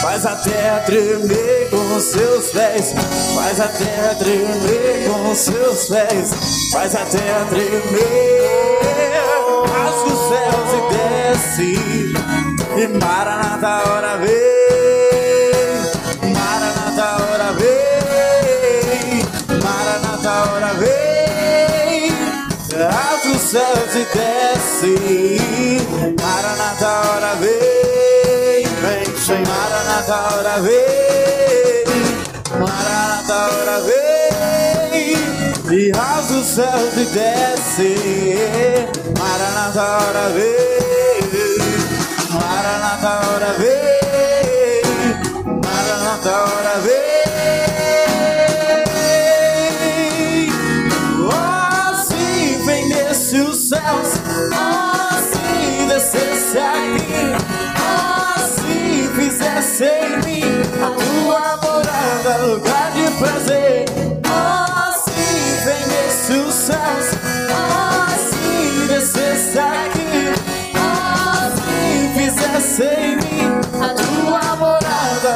Faz 0.03 0.27
a 0.27 0.37
terra 0.37 0.81
tremer 0.81 1.71
com 1.71 1.97
os 1.97 2.05
seus 2.05 2.51
pés. 2.51 2.95
Faz 3.35 3.61
a 3.63 3.69
terra 3.69 4.15
tremer 4.17 5.09
com 5.09 5.31
os 5.31 5.39
seus 5.39 5.89
pés. 5.89 6.35
Faz 6.71 6.95
a 6.95 7.07
terra 7.07 7.47
tremer. 7.49 8.43
Rasga 9.73 10.07
os 10.07 10.29
céus 10.29 10.71
e 10.75 10.81
desce. 10.93 12.24
E 12.77 12.89
Maranata, 12.89 13.89
hora 13.89 14.17
vem. 14.17 14.35
Maranata, 16.33 17.07
hora 17.23 17.53
vem. 17.53 19.23
Maranata, 19.63 20.31
hora 20.51 20.75
vem. 20.75 22.11
Rasga 22.77 23.31
os 23.31 23.43
céus 23.43 23.95
e 23.95 24.05
desce. 24.13 24.95
Maranata, 26.21 26.91
hora 27.09 27.35
vem. 27.37 28.67
Vem. 28.83 29.05
Maranata, 29.47 30.17
hora 30.35 30.57
vem. 30.61 31.85
Maranata, 32.59 33.37
hora 33.55 33.77
vem. 33.83 35.15
E 35.71 35.93
rasga 35.93 36.35
os 36.35 36.47
céus 36.47 36.97
e 36.97 37.05
desce. 37.05 37.91
Maranata, 39.17 39.83
hora 39.83 40.29
vem. 40.31 40.94
Maranata, 43.05 43.29
hora 43.29 43.53
vem. 43.59 44.83
Maranata, 45.45 46.31
hora 46.31 46.81
vem. 46.81 46.95
Oh, 51.21 51.95
sim, 52.03 52.65
vem 52.65 52.89
desce 52.89 53.41
os 53.43 53.69
céus. 53.69 54.15
Oh, 54.55 55.17
sim, 55.21 55.87
descesse 55.87 56.57
aqui. 56.57 57.37
Oh, 57.77 58.41
sim, 58.41 59.11
fizesse 59.15 59.85
em 59.85 60.17
mim 60.25 60.63
a 60.83 60.89
tua 60.89 61.59
morada, 61.63 62.33
lugar 62.47 62.91
de 62.93 63.11
prazer. 63.19 64.04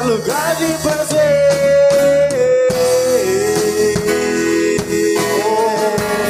Lugar 0.04 0.56
de 0.56 0.72
prazer. 0.82 1.48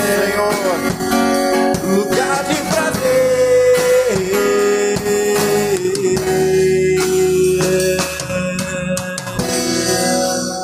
Senhor. 0.07 0.53
Lugar 1.97 2.45
de 2.45 2.57
prazer. 2.73 3.09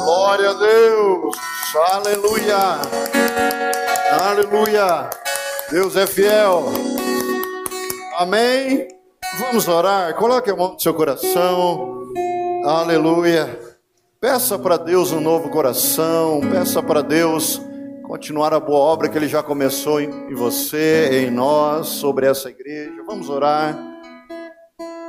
Glória 0.04 0.50
a 0.50 0.54
Deus. 0.54 1.36
Aleluia. 1.92 2.80
Aleluia. 4.20 5.10
Deus 5.70 5.96
é 5.96 6.06
fiel. 6.06 6.72
Amém. 8.16 8.86
Vamos 9.38 9.66
orar. 9.66 10.14
Coloque 10.14 10.50
a 10.50 10.56
mão 10.56 10.74
no 10.74 10.80
seu 10.80 10.94
coração. 10.94 12.04
Aleluia. 12.64 13.60
Peça 14.18 14.58
para 14.58 14.78
Deus 14.78 15.12
um 15.12 15.20
novo 15.20 15.50
coração. 15.50 16.40
Peça 16.50 16.82
para 16.82 17.02
Deus 17.02 17.60
continuar 18.04 18.54
a 18.54 18.58
boa 18.58 18.78
obra 18.78 19.06
que 19.06 19.18
Ele 19.18 19.28
já 19.28 19.42
começou 19.42 20.00
em 20.00 20.34
você, 20.34 21.26
em 21.26 21.30
nós, 21.30 21.88
sobre 21.88 22.26
essa 22.26 22.48
igreja. 22.48 23.04
Vamos 23.06 23.28
orar. 23.28 23.78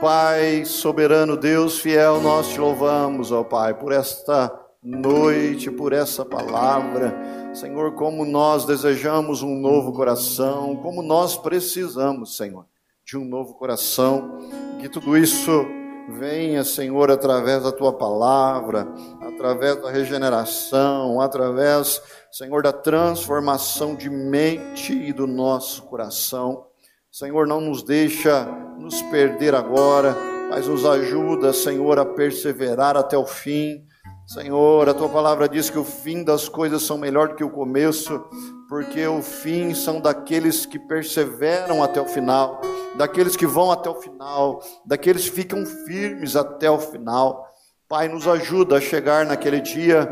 Pai, 0.02 0.66
soberano 0.66 1.38
Deus, 1.38 1.80
fiel, 1.80 2.20
nós 2.20 2.50
te 2.50 2.60
louvamos, 2.60 3.32
ó 3.32 3.42
Pai, 3.42 3.74
por 3.74 3.94
esta 3.94 4.52
noite, 4.84 5.72
por 5.72 5.94
essa 5.94 6.26
palavra. 6.26 7.16
Senhor, 7.54 7.94
como 7.94 8.26
nós 8.26 8.66
desejamos 8.66 9.42
um 9.42 9.56
novo 9.56 9.94
coração, 9.94 10.76
como 10.76 11.02
nós 11.02 11.38
precisamos, 11.38 12.36
Senhor, 12.36 12.66
de 13.06 13.18
um 13.18 13.24
novo 13.24 13.54
coração. 13.54 14.40
Que 14.82 14.90
tudo 14.90 15.18
isso 15.18 15.66
venha, 16.10 16.64
Senhor, 16.64 17.10
através 17.12 17.64
da 17.64 17.72
tua 17.72 17.94
palavra, 17.94 18.88
através 19.22 19.82
da 19.82 19.90
regeneração, 19.90 21.20
através, 21.20 22.02
Senhor, 22.32 22.64
da 22.64 22.72
transformação 22.72 23.96
de 23.96 24.10
mente 24.10 24.94
e 24.94 25.12
do 25.12 25.28
nosso 25.28 25.84
coração. 25.84 26.66
Senhor, 27.12 27.48
não 27.48 27.62
nos 27.62 27.82
deixa 27.82 28.46
nos 28.78 29.02
perder 29.04 29.56
agora, 29.56 30.16
mas 30.50 30.68
nos 30.68 30.86
ajuda, 30.86 31.54
Senhor, 31.54 31.98
a 31.98 32.06
perseverar 32.06 32.98
até 32.98 33.18
o 33.18 33.26
fim. 33.26 33.86
Senhor, 34.28 34.90
a 34.90 34.94
tua 34.94 35.10
palavra 35.10 35.48
diz 35.48 35.70
que 35.70 35.78
o 35.78 35.84
fim 35.84 36.24
das 36.24 36.50
coisas 36.50 36.84
são 36.84 36.98
melhor 36.98 37.30
do 37.30 37.36
que 37.36 37.44
o 37.44 37.50
começo, 37.50 38.24
porque 38.68 39.06
o 39.08 39.22
fim 39.22 39.74
são 39.74 40.02
daqueles 40.02 40.66
que 40.66 40.80
perseveram 40.80 41.84
até 41.84 42.02
o 42.02 42.06
final, 42.06 42.60
daqueles 42.98 43.36
que 43.36 43.46
vão 43.46 43.72
até 43.72 43.90
o 43.90 43.96
final, 43.96 44.62
daqueles 44.86 45.30
que 45.30 45.36
ficam 45.36 45.66
firmes 45.66 46.36
até 46.36 46.70
o 46.70 46.80
final. 46.80 47.46
Pai, 47.88 48.08
nos 48.08 48.28
ajuda 48.28 48.78
a 48.78 48.82
chegar 48.82 49.26
naquele 49.26 49.62
dia, 49.62 50.12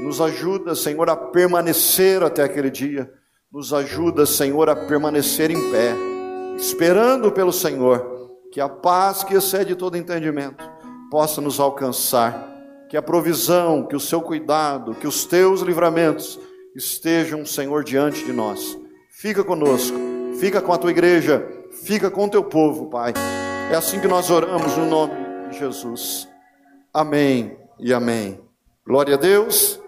nos 0.00 0.20
ajuda, 0.20 0.74
Senhor, 0.74 1.08
a 1.08 1.16
permanecer 1.16 2.22
até 2.22 2.42
aquele 2.42 2.70
dia, 2.70 3.10
nos 3.52 3.72
ajuda, 3.72 4.26
Senhor, 4.26 4.68
a 4.68 4.76
permanecer 4.76 5.50
em 5.50 5.70
pé 5.70 5.94
esperando 6.56 7.32
pelo 7.32 7.52
Senhor, 7.52 8.30
que 8.52 8.60
a 8.60 8.68
paz 8.68 9.24
que 9.24 9.34
excede 9.34 9.74
todo 9.74 9.96
entendimento 9.96 10.64
possa 11.10 11.40
nos 11.40 11.58
alcançar, 11.60 12.48
que 12.88 12.96
a 12.96 13.02
provisão, 13.02 13.86
que 13.86 13.96
o 13.96 14.00
seu 14.00 14.20
cuidado, 14.20 14.94
que 14.94 15.06
os 15.06 15.24
teus 15.24 15.60
livramentos 15.60 16.38
estejam, 16.74 17.44
Senhor, 17.44 17.84
diante 17.84 18.24
de 18.24 18.32
nós. 18.32 18.78
Fica 19.10 19.42
conosco, 19.42 19.96
fica 20.38 20.60
com 20.60 20.72
a 20.72 20.78
tua 20.78 20.90
igreja, 20.90 21.46
fica 21.82 22.10
com 22.10 22.28
teu 22.28 22.44
povo, 22.44 22.86
Pai. 22.86 23.12
É 23.70 23.76
assim 23.76 24.00
que 24.00 24.08
nós 24.08 24.30
oramos 24.30 24.76
no 24.76 24.86
nome 24.86 25.14
de 25.50 25.58
Jesus. 25.58 26.28
Amém 26.92 27.56
e 27.78 27.92
amém. 27.92 28.40
Glória 28.86 29.14
a 29.14 29.18
Deus. 29.18 29.80